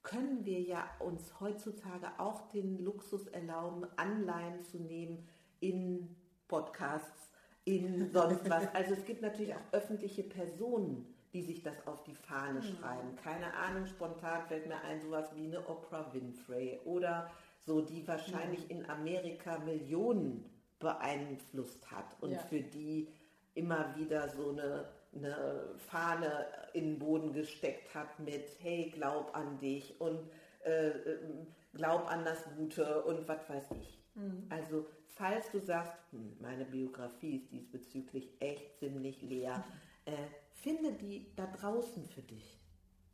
können 0.02 0.44
wir 0.44 0.60
ja 0.60 0.88
uns 1.00 1.40
heutzutage 1.40 2.08
auch 2.18 2.48
den 2.50 2.78
Luxus 2.78 3.26
erlauben, 3.26 3.86
Anleihen 3.96 4.62
zu 4.62 4.78
nehmen 4.78 5.26
in 5.60 6.16
Podcasts, 6.48 7.30
in 7.64 8.10
sonst 8.12 8.48
was. 8.48 8.66
Also 8.74 8.94
es 8.94 9.04
gibt 9.04 9.22
natürlich 9.22 9.54
auch 9.54 9.72
öffentliche 9.72 10.22
Personen, 10.22 11.12
die 11.32 11.42
sich 11.42 11.62
das 11.62 11.86
auf 11.86 12.04
die 12.04 12.14
Fahne 12.14 12.60
mhm. 12.60 12.64
schreiben. 12.64 13.16
Keine 13.16 13.52
Ahnung, 13.54 13.86
spontan 13.86 14.42
fällt 14.46 14.66
mir 14.66 14.80
ein, 14.82 15.00
sowas 15.00 15.34
wie 15.34 15.46
eine 15.46 15.68
Oprah 15.68 16.12
Winfrey 16.12 16.80
oder 16.84 17.30
so, 17.58 17.80
die 17.80 18.06
wahrscheinlich 18.06 18.64
mhm. 18.64 18.70
in 18.70 18.88
Amerika 18.88 19.58
Millionen 19.58 20.44
beeinflusst 20.78 21.90
hat 21.90 22.16
und 22.20 22.32
ja. 22.32 22.38
für 22.38 22.60
die 22.60 23.08
immer 23.54 23.96
wieder 23.96 24.28
so 24.28 24.50
eine, 24.50 24.88
eine 25.14 25.74
Fahne 25.78 26.46
in 26.74 26.84
den 26.84 26.98
Boden 26.98 27.32
gesteckt 27.32 27.94
hat 27.94 28.18
mit, 28.20 28.44
hey, 28.60 28.90
glaub 28.90 29.34
an 29.34 29.58
dich 29.58 29.98
und 30.00 30.28
äh, 30.64 30.88
ähm, 30.88 31.46
glaub 31.72 32.10
an 32.10 32.24
das 32.24 32.44
Gute 32.56 33.02
und 33.04 33.26
was 33.26 33.48
weiß 33.48 33.70
ich. 33.80 34.02
Mhm. 34.14 34.46
Also 34.50 34.86
falls 35.06 35.50
du 35.50 35.60
sagst, 35.60 35.94
hm, 36.10 36.36
meine 36.40 36.64
Biografie 36.64 37.36
ist 37.36 37.50
diesbezüglich 37.50 38.30
echt 38.40 38.78
ziemlich 38.78 39.22
leer, 39.22 39.64
äh, 40.04 40.12
finde 40.52 40.92
die 40.92 41.34
da 41.36 41.46
draußen 41.46 42.04
für 42.06 42.22
dich. 42.22 42.58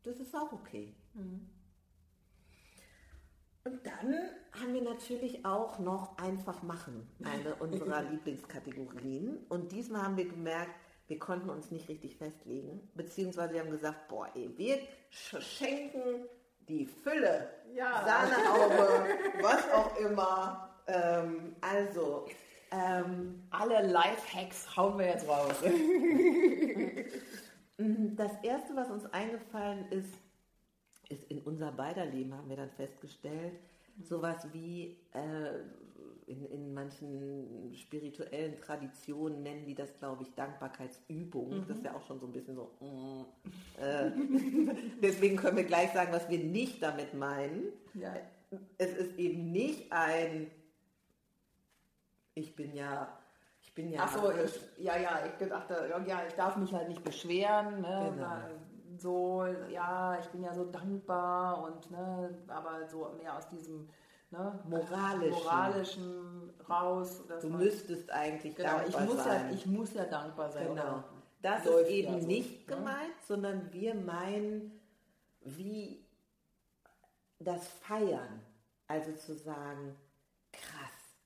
Das 0.03 0.18
ist 0.18 0.35
auch 0.35 0.53
okay. 0.53 0.94
Mhm. 1.14 1.48
Und 3.64 3.87
dann 3.87 4.14
haben 4.61 4.75
wir 4.75 4.83
natürlich 4.83 5.44
auch 5.44 5.79
noch 5.79 6.18
einfach 6.18 6.62
machen, 6.62 7.09
eine 7.22 7.55
unserer 7.61 8.03
Lieblingskategorien. 8.03 9.38
Und 9.48 9.72
diesmal 9.72 10.03
haben 10.03 10.16
wir 10.16 10.29
gemerkt, 10.29 10.75
wir 11.07 11.18
konnten 11.18 11.51
uns 11.51 11.70
nicht 11.70 11.88
richtig 11.88 12.16
festlegen, 12.16 12.88
beziehungsweise 12.94 13.55
wir 13.55 13.61
haben 13.61 13.70
gesagt, 13.70 14.09
boah, 14.09 14.29
ey, 14.35 14.51
wir 14.57 14.79
schenken 15.11 16.27
die 16.68 16.87
Fülle, 16.87 17.51
ja. 17.75 18.05
Sahneauge, 18.05 19.18
was 19.42 19.70
auch 19.72 19.96
immer. 19.96 20.70
Ähm, 20.87 21.55
also, 21.61 22.27
ähm, 22.70 23.42
alle 23.51 23.87
Lifehacks 23.87 24.77
hauen 24.77 24.98
wir 24.98 25.07
jetzt 25.07 25.29
raus. 25.29 25.55
das 28.16 28.33
erste, 28.42 28.75
was 28.75 28.90
uns 28.90 29.07
eingefallen 29.12 29.90
ist, 29.90 30.14
ist 31.12 31.31
in 31.31 31.38
unser 31.40 31.70
beider 31.72 32.07
Leben, 32.07 32.35
haben 32.35 32.48
wir 32.48 32.57
dann 32.57 32.70
festgestellt, 32.70 33.55
sowas 34.03 34.46
wie 34.53 34.96
äh, 35.12 35.61
in, 36.27 36.46
in 36.46 36.75
manchen 36.75 37.72
spirituellen 37.75 38.57
Traditionen 38.57 39.42
nennen 39.42 39.66
die 39.66 39.75
das, 39.75 39.96
glaube 39.98 40.22
ich, 40.22 40.35
Dankbarkeitsübung. 40.35 41.51
Mhm. 41.51 41.64
Das 41.68 41.77
ist 41.77 41.85
ja 41.85 41.94
auch 41.94 42.07
schon 42.07 42.18
so 42.18 42.27
ein 42.27 42.33
bisschen 42.33 42.57
so. 42.57 42.70
Mm, 42.81 43.25
äh, 43.81 44.11
deswegen 45.03 45.37
können 45.37 45.59
wir 45.59 45.64
gleich 45.64 45.92
sagen, 45.92 46.12
was 46.12 46.29
wir 46.31 46.38
nicht 46.38 46.83
damit 46.83 47.12
meinen. 47.14 47.64
Ja. 47.94 48.14
Es 48.79 48.94
ist 48.94 49.18
eben 49.18 49.51
nicht 49.53 49.92
ein, 49.92 50.51
ich 52.35 52.55
bin 52.55 52.75
ja 52.75 53.18
ich 53.62 53.75
bin 53.75 53.90
ja. 53.90 54.03
Achso, 54.03 54.31
ja, 54.79 54.98
ja, 54.98 55.20
ich 55.25 55.48
dachte, 55.48 55.90
ja, 56.07 56.22
ich 56.27 56.35
darf 56.35 56.57
mich 56.57 56.72
halt 56.72 56.88
nicht 56.88 57.05
beschweren. 57.05 57.81
Ne? 57.81 58.12
Genau 58.14 58.62
so, 59.02 59.44
ja, 59.70 60.18
ich 60.20 60.26
bin 60.28 60.42
ja 60.42 60.54
so 60.54 60.64
dankbar 60.64 61.62
und, 61.64 61.90
ne, 61.90 62.38
aber 62.48 62.86
so 62.88 63.10
mehr 63.18 63.36
aus 63.36 63.48
diesem 63.48 63.88
ne, 64.30 64.60
moralischen. 64.64 65.30
moralischen 65.30 66.52
raus. 66.68 67.22
du 67.40 67.48
müsstest 67.48 68.10
eigentlich 68.10 68.54
genau, 68.54 68.78
dankbar 68.78 69.02
ich 69.02 69.08
muss 69.08 69.24
sein. 69.24 69.48
Ja, 69.48 69.54
ich 69.54 69.66
muss 69.66 69.94
ja 69.94 70.04
dankbar 70.04 70.50
sein. 70.50 70.68
Genau. 70.68 71.04
Das 71.42 71.66
ist 71.66 71.88
eben 71.88 72.14
ja 72.14 72.20
so, 72.20 72.26
nicht 72.26 72.68
ne? 72.68 72.76
gemeint, 72.76 73.20
sondern 73.26 73.72
wir 73.72 73.94
meinen, 73.94 74.80
wie 75.40 76.06
das 77.38 77.66
Feiern. 77.66 78.40
Also 78.86 79.12
zu 79.12 79.34
sagen, 79.34 79.96
krass, 80.52 81.16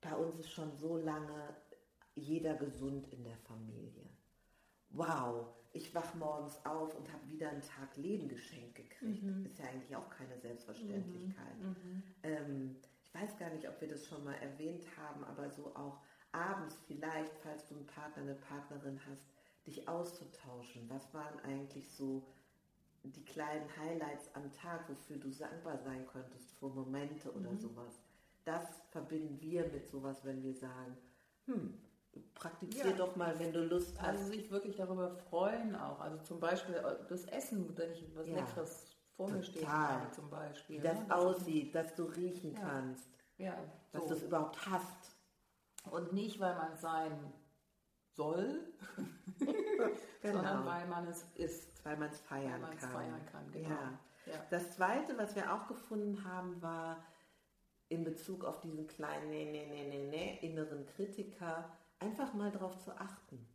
bei 0.00 0.14
uns 0.14 0.38
ist 0.38 0.50
schon 0.50 0.70
so 0.76 0.96
lange 0.96 1.56
jeder 2.14 2.54
gesund 2.54 3.12
in 3.12 3.24
der 3.24 3.36
Familie. 3.38 4.08
Wow, 4.90 5.46
ich 5.72 5.94
wach 5.94 6.14
morgens 6.14 6.64
auf 6.64 6.96
und 6.96 7.12
habe 7.12 7.28
wieder 7.28 7.50
einen 7.50 7.62
Tag 7.62 7.96
Leben 7.96 8.28
geschenkt 8.28 8.74
gekriegt. 8.74 9.22
Mhm. 9.22 9.46
Ist 9.46 9.58
ja 9.58 9.66
eigentlich 9.66 9.94
auch 9.94 10.08
keine 10.10 10.38
Selbstverständlichkeit. 10.38 11.58
Mhm. 11.58 11.68
mhm. 11.68 12.02
Ähm, 12.22 12.76
ich 13.02 13.14
weiß 13.14 13.38
gar 13.38 13.50
nicht, 13.50 13.68
ob 13.68 13.80
wir 13.80 13.88
das 13.88 14.06
schon 14.06 14.22
mal 14.24 14.34
erwähnt 14.34 14.84
haben, 14.98 15.24
aber 15.24 15.50
so 15.50 15.74
auch 15.74 16.00
abends 16.32 16.76
vielleicht, 16.86 17.38
falls 17.38 17.66
du 17.68 17.76
einen 17.76 17.86
Partner, 17.86 18.22
eine 18.22 18.34
Partnerin 18.34 19.00
hast, 19.08 19.24
dich 19.66 19.88
auszutauschen. 19.88 20.88
Was 20.88 21.12
waren 21.14 21.40
eigentlich 21.40 21.90
so 21.90 22.26
die 23.02 23.24
kleinen 23.24 23.68
Highlights 23.76 24.34
am 24.34 24.52
Tag, 24.52 24.88
wofür 24.88 25.16
du 25.16 25.30
dankbar 25.30 25.78
sein 25.78 26.06
könntest, 26.06 26.52
für 26.58 26.68
Momente 26.68 27.32
oder 27.32 27.50
mhm. 27.50 27.58
sowas. 27.58 28.00
Das 28.44 28.82
verbinden 28.90 29.40
wir 29.40 29.66
mit 29.68 29.88
sowas, 29.88 30.24
wenn 30.24 30.42
wir 30.42 30.54
sagen, 30.54 30.96
hm, 31.46 31.78
praktiziere 32.34 32.90
ja. 32.90 32.96
doch 32.96 33.16
mal, 33.16 33.38
wenn 33.38 33.52
du 33.52 33.64
Lust 33.64 34.00
hast. 34.00 34.08
Also 34.08 34.24
sich 34.26 34.50
wirklich 34.50 34.76
darüber 34.76 35.10
freuen 35.30 35.74
auch. 35.76 36.00
Also 36.00 36.18
zum 36.18 36.40
Beispiel 36.40 36.74
äh, 36.74 36.96
das 37.08 37.24
Essen, 37.26 37.76
wenn 37.76 37.92
ich 37.92 38.04
was 38.14 38.26
ja. 38.26 38.36
Leckeres 38.36 38.86
vor 39.16 39.28
mir 39.30 39.42
stehen 39.42 39.68
habe 39.68 40.10
zum 40.12 40.30
Beispiel. 40.30 40.78
Wie 40.78 40.82
das, 40.82 40.98
ne? 40.98 41.14
aussieht, 41.14 41.74
dass 41.74 41.94
du 41.94 42.04
riechen 42.04 42.54
ja. 42.54 42.60
kannst. 42.60 43.08
Ja. 43.36 43.54
So. 43.92 43.98
Dass 43.98 44.08
du 44.08 44.14
es 44.14 44.22
überhaupt 44.22 44.66
hast. 44.70 45.16
Und 45.90 46.12
nicht, 46.12 46.38
weil 46.40 46.54
man 46.54 46.72
es 46.72 46.80
sein 46.80 47.32
soll, 48.14 48.60
genau. 50.20 50.34
sondern 50.34 50.66
weil 50.66 50.86
man 50.86 51.06
es 51.08 51.24
ist. 51.34 51.84
Weil 51.84 51.96
man 51.96 52.10
es 52.10 52.20
feiern 52.20 52.62
weil 52.62 52.76
kann. 52.76 52.90
feiern 52.90 53.26
kann, 53.32 53.50
genau. 53.52 53.68
Ja. 53.68 54.44
Das 54.50 54.72
zweite, 54.72 55.16
was 55.16 55.34
wir 55.36 55.52
auch 55.52 55.68
gefunden 55.68 56.24
haben, 56.24 56.60
war 56.60 57.02
in 57.88 58.04
Bezug 58.04 58.44
auf 58.44 58.60
diesen 58.60 58.86
kleinen 58.86 59.30
nee, 59.30 59.50
nee, 59.50 59.66
nee, 59.66 59.88
nee, 59.88 60.08
nee, 60.10 60.38
inneren 60.46 60.84
Kritiker, 60.86 61.70
einfach 62.00 62.34
mal 62.34 62.50
darauf 62.50 62.78
zu 62.78 62.92
achten. 62.92 63.46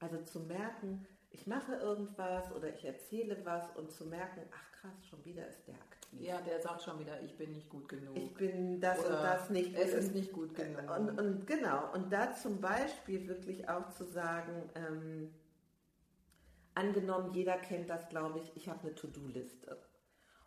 Also 0.00 0.18
zu 0.22 0.40
merken, 0.40 1.06
ich 1.30 1.46
mache 1.46 1.74
irgendwas 1.76 2.52
oder 2.52 2.74
ich 2.74 2.84
erzähle 2.84 3.38
was 3.44 3.70
und 3.76 3.90
zu 3.90 4.04
merken, 4.06 4.42
ach 4.52 4.72
krass, 4.72 5.06
schon 5.08 5.24
wieder 5.24 5.46
ist 5.48 5.66
der 5.66 5.76
aktiv. 5.76 6.20
Ja, 6.20 6.40
der 6.40 6.60
sagt 6.60 6.82
schon 6.82 6.98
wieder, 6.98 7.22
ich 7.22 7.36
bin 7.36 7.52
nicht 7.52 7.70
gut 7.70 7.88
genug. 7.88 8.16
Ich 8.16 8.34
bin 8.34 8.80
das 8.80 8.98
oder 9.00 9.18
und 9.18 9.24
das 9.24 9.50
nicht. 9.50 9.74
Es 9.74 9.94
ist 9.94 10.14
nicht 10.14 10.32
gut 10.32 10.54
genug. 10.54 10.90
Und, 10.90 11.18
und, 11.18 11.46
genau, 11.46 11.92
und 11.94 12.12
da 12.12 12.34
zum 12.34 12.60
Beispiel 12.60 13.26
wirklich 13.28 13.68
auch 13.68 13.88
zu 13.90 14.04
sagen, 14.04 14.68
ähm, 14.74 15.32
angenommen, 16.74 17.32
jeder 17.32 17.56
kennt 17.56 17.88
das, 17.88 18.08
glaube 18.08 18.40
ich, 18.40 18.56
ich 18.56 18.68
habe 18.68 18.80
eine 18.80 18.94
To-Do-Liste. 18.94 19.78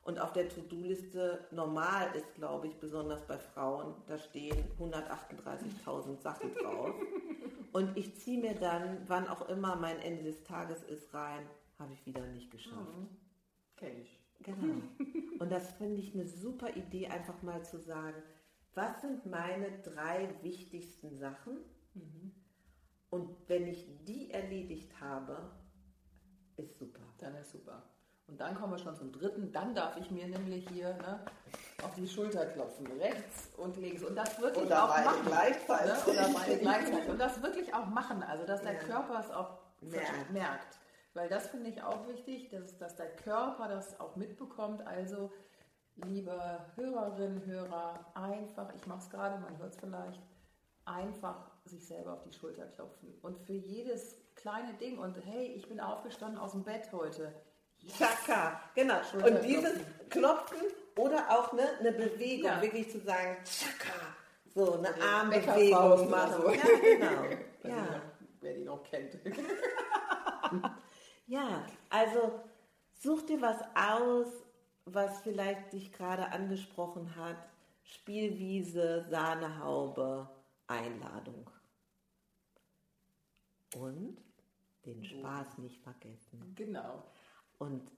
Und 0.05 0.19
auf 0.19 0.33
der 0.33 0.47
To-Do-Liste 0.49 1.47
normal 1.49 2.15
ist, 2.15 2.35
glaube 2.35 2.67
ich, 2.67 2.75
besonders 2.75 3.25
bei 3.25 3.39
Frauen, 3.39 3.95
da 4.05 4.19
stehen 4.19 4.63
138.000 4.79 6.21
Sachen 6.21 6.53
drauf. 6.53 6.93
Und 7.73 7.97
ich 7.97 8.15
ziehe 8.15 8.39
mir 8.39 8.53
dann, 8.53 8.99
wann 9.07 9.27
auch 9.27 9.49
immer 9.49 9.75
mein 9.75 9.99
Ende 9.99 10.23
des 10.23 10.43
Tages 10.43 10.83
ist, 10.83 11.11
rein, 11.15 11.41
habe 11.79 11.91
ich 11.93 12.05
wieder 12.05 12.23
nicht 12.27 12.51
geschafft. 12.51 12.95
Mhm. 12.95 13.09
Kenn 13.77 13.99
ich. 13.99 14.19
Genau. 14.43 14.75
Und 15.39 15.51
das 15.51 15.71
finde 15.71 15.99
ich 15.99 16.13
eine 16.13 16.27
super 16.27 16.75
Idee, 16.75 17.07
einfach 17.07 17.41
mal 17.41 17.65
zu 17.65 17.79
sagen, 17.79 18.21
was 18.75 19.01
sind 19.01 19.25
meine 19.25 19.81
drei 19.81 20.29
wichtigsten 20.43 21.17
Sachen? 21.17 21.57
Mhm. 21.95 22.31
Und 23.09 23.35
wenn 23.47 23.65
ich 23.65 23.87
die 24.05 24.29
erledigt 24.29 25.01
habe, 25.01 25.51
ist 26.57 26.77
super. 26.77 27.01
Dann 27.17 27.33
ist 27.35 27.51
super. 27.51 27.81
Und 28.27 28.39
dann 28.39 28.55
kommen 28.55 28.73
wir 28.73 28.79
schon 28.79 28.95
zum 28.95 29.11
dritten. 29.11 29.51
Dann 29.51 29.75
darf 29.75 29.97
ich 29.97 30.09
mir 30.09 30.27
nämlich 30.27 30.67
hier 30.69 30.93
ne, 30.95 31.19
auf 31.83 31.93
die 31.95 32.07
Schulter 32.07 32.45
klopfen, 32.47 32.87
rechts 32.99 33.49
und 33.57 33.77
links. 33.77 34.03
Und 34.03 34.15
das 34.15 34.39
wirklich 34.39 34.65
Oder 34.65 34.83
auch 34.83 35.05
machen. 35.05 35.25
Gleichzeitig. 35.25 36.05
Ne? 36.05 36.13
Oder 36.13 36.29
beide 36.33 36.57
gleichzeitig. 36.57 37.09
Und 37.09 37.19
das 37.19 37.41
wirklich 37.43 37.73
auch 37.73 37.85
machen. 37.85 38.23
Also, 38.23 38.45
dass 38.45 38.61
der 38.61 38.73
ja. 38.73 38.79
Körper 38.79 39.19
es 39.19 39.31
auch 39.31 39.59
merkt. 39.81 40.31
merkt. 40.31 40.79
Weil 41.13 41.29
das 41.29 41.47
finde 41.47 41.69
ich 41.69 41.81
auch 41.81 42.07
wichtig, 42.07 42.49
dass, 42.49 42.77
dass 42.77 42.95
der 42.95 43.15
Körper 43.15 43.67
das 43.67 43.99
auch 43.99 44.15
mitbekommt. 44.15 44.85
Also, 44.85 45.31
liebe 45.95 46.59
Hörerinnen, 46.75 47.45
Hörer, 47.45 48.05
einfach, 48.15 48.73
ich 48.75 48.85
mache 48.87 48.99
es 48.99 49.09
gerade, 49.09 49.39
man 49.39 49.57
hört 49.57 49.73
es 49.73 49.79
vielleicht, 49.79 50.21
einfach 50.83 51.51
sich 51.63 51.85
selber 51.87 52.13
auf 52.13 52.23
die 52.23 52.33
Schulter 52.33 52.65
klopfen. 52.65 53.13
Und 53.21 53.39
für 53.39 53.53
jedes 53.53 54.17
kleine 54.35 54.73
Ding 54.73 54.99
und 54.99 55.17
hey, 55.25 55.47
ich 55.53 55.67
bin 55.67 55.79
aufgestanden 55.79 56.37
aus 56.37 56.51
dem 56.51 56.63
Bett 56.63 56.91
heute. 56.91 57.33
Chaka, 57.87 58.61
genau. 58.73 58.99
Und 59.23 59.43
dieses 59.43 59.79
Klopfen 60.09 60.61
oder 60.97 61.29
auch 61.29 61.53
ne, 61.53 61.67
eine 61.79 61.91
Bewegung, 61.91 62.51
ja. 62.51 62.61
wirklich 62.61 62.89
zu 62.89 62.99
sagen, 62.99 63.37
Chaka, 63.43 64.15
so 64.53 64.73
eine 64.73 64.87
also 64.87 65.01
Armbewegung 65.01 66.09
machen. 66.09 66.41
So. 66.41 66.51
Ja, 66.51 66.79
genau. 66.81 67.23
ja. 67.63 68.01
wer 68.41 68.53
die 68.53 68.63
noch 68.63 68.83
kennt. 68.83 69.17
ja, 71.27 71.65
also 71.89 72.39
such 72.93 73.23
dir 73.23 73.41
was 73.41 73.59
aus, 73.75 74.27
was 74.85 75.21
vielleicht 75.21 75.73
dich 75.73 75.91
gerade 75.91 76.31
angesprochen 76.31 77.15
hat. 77.15 77.37
Spielwiese, 77.83 79.05
Sahnehaube, 79.09 80.27
Einladung. 80.67 81.49
Und 83.75 84.17
den 84.85 85.03
Spaß 85.03 85.57
nicht 85.59 85.81
vergessen. 85.81 86.53
Genau. 86.55 87.03
Und 87.59 87.91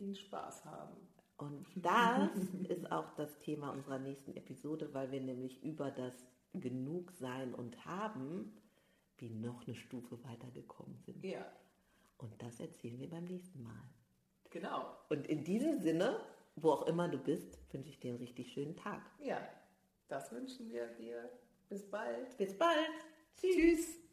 den 0.00 0.14
Spaß 0.14 0.64
haben. 0.64 0.96
Und 1.36 1.66
das 1.76 2.30
ist 2.68 2.90
auch 2.90 3.10
das 3.16 3.38
Thema 3.38 3.70
unserer 3.70 3.98
nächsten 3.98 4.34
Episode, 4.36 4.92
weil 4.92 5.10
wir 5.12 5.20
nämlich 5.20 5.62
über 5.62 5.90
das 5.90 6.14
Genugsein 6.54 7.54
und 7.54 7.84
Haben 7.84 8.52
wie 9.18 9.30
noch 9.30 9.66
eine 9.66 9.74
Stufe 9.74 10.22
weitergekommen 10.24 10.96
sind. 10.98 11.24
Ja. 11.24 11.44
Und 12.18 12.40
das 12.42 12.60
erzählen 12.60 12.98
wir 13.00 13.10
beim 13.10 13.24
nächsten 13.24 13.62
Mal. 13.62 13.82
Genau. 14.50 14.96
Und 15.08 15.26
in 15.26 15.44
diesem 15.44 15.80
Sinne, 15.80 16.20
wo 16.56 16.70
auch 16.70 16.86
immer 16.86 17.08
du 17.08 17.18
bist, 17.18 17.58
wünsche 17.72 17.90
ich 17.90 17.98
dir 17.98 18.10
einen 18.10 18.18
richtig 18.18 18.52
schönen 18.52 18.76
Tag. 18.76 19.02
Ja, 19.20 19.40
das 20.08 20.32
wünschen 20.32 20.70
wir 20.70 20.86
dir. 20.94 21.28
Bis 21.68 21.88
bald. 21.88 22.36
Bis 22.38 22.56
bald. 22.56 22.90
Tschüss. 23.36 23.76
Tschüss. 23.76 24.07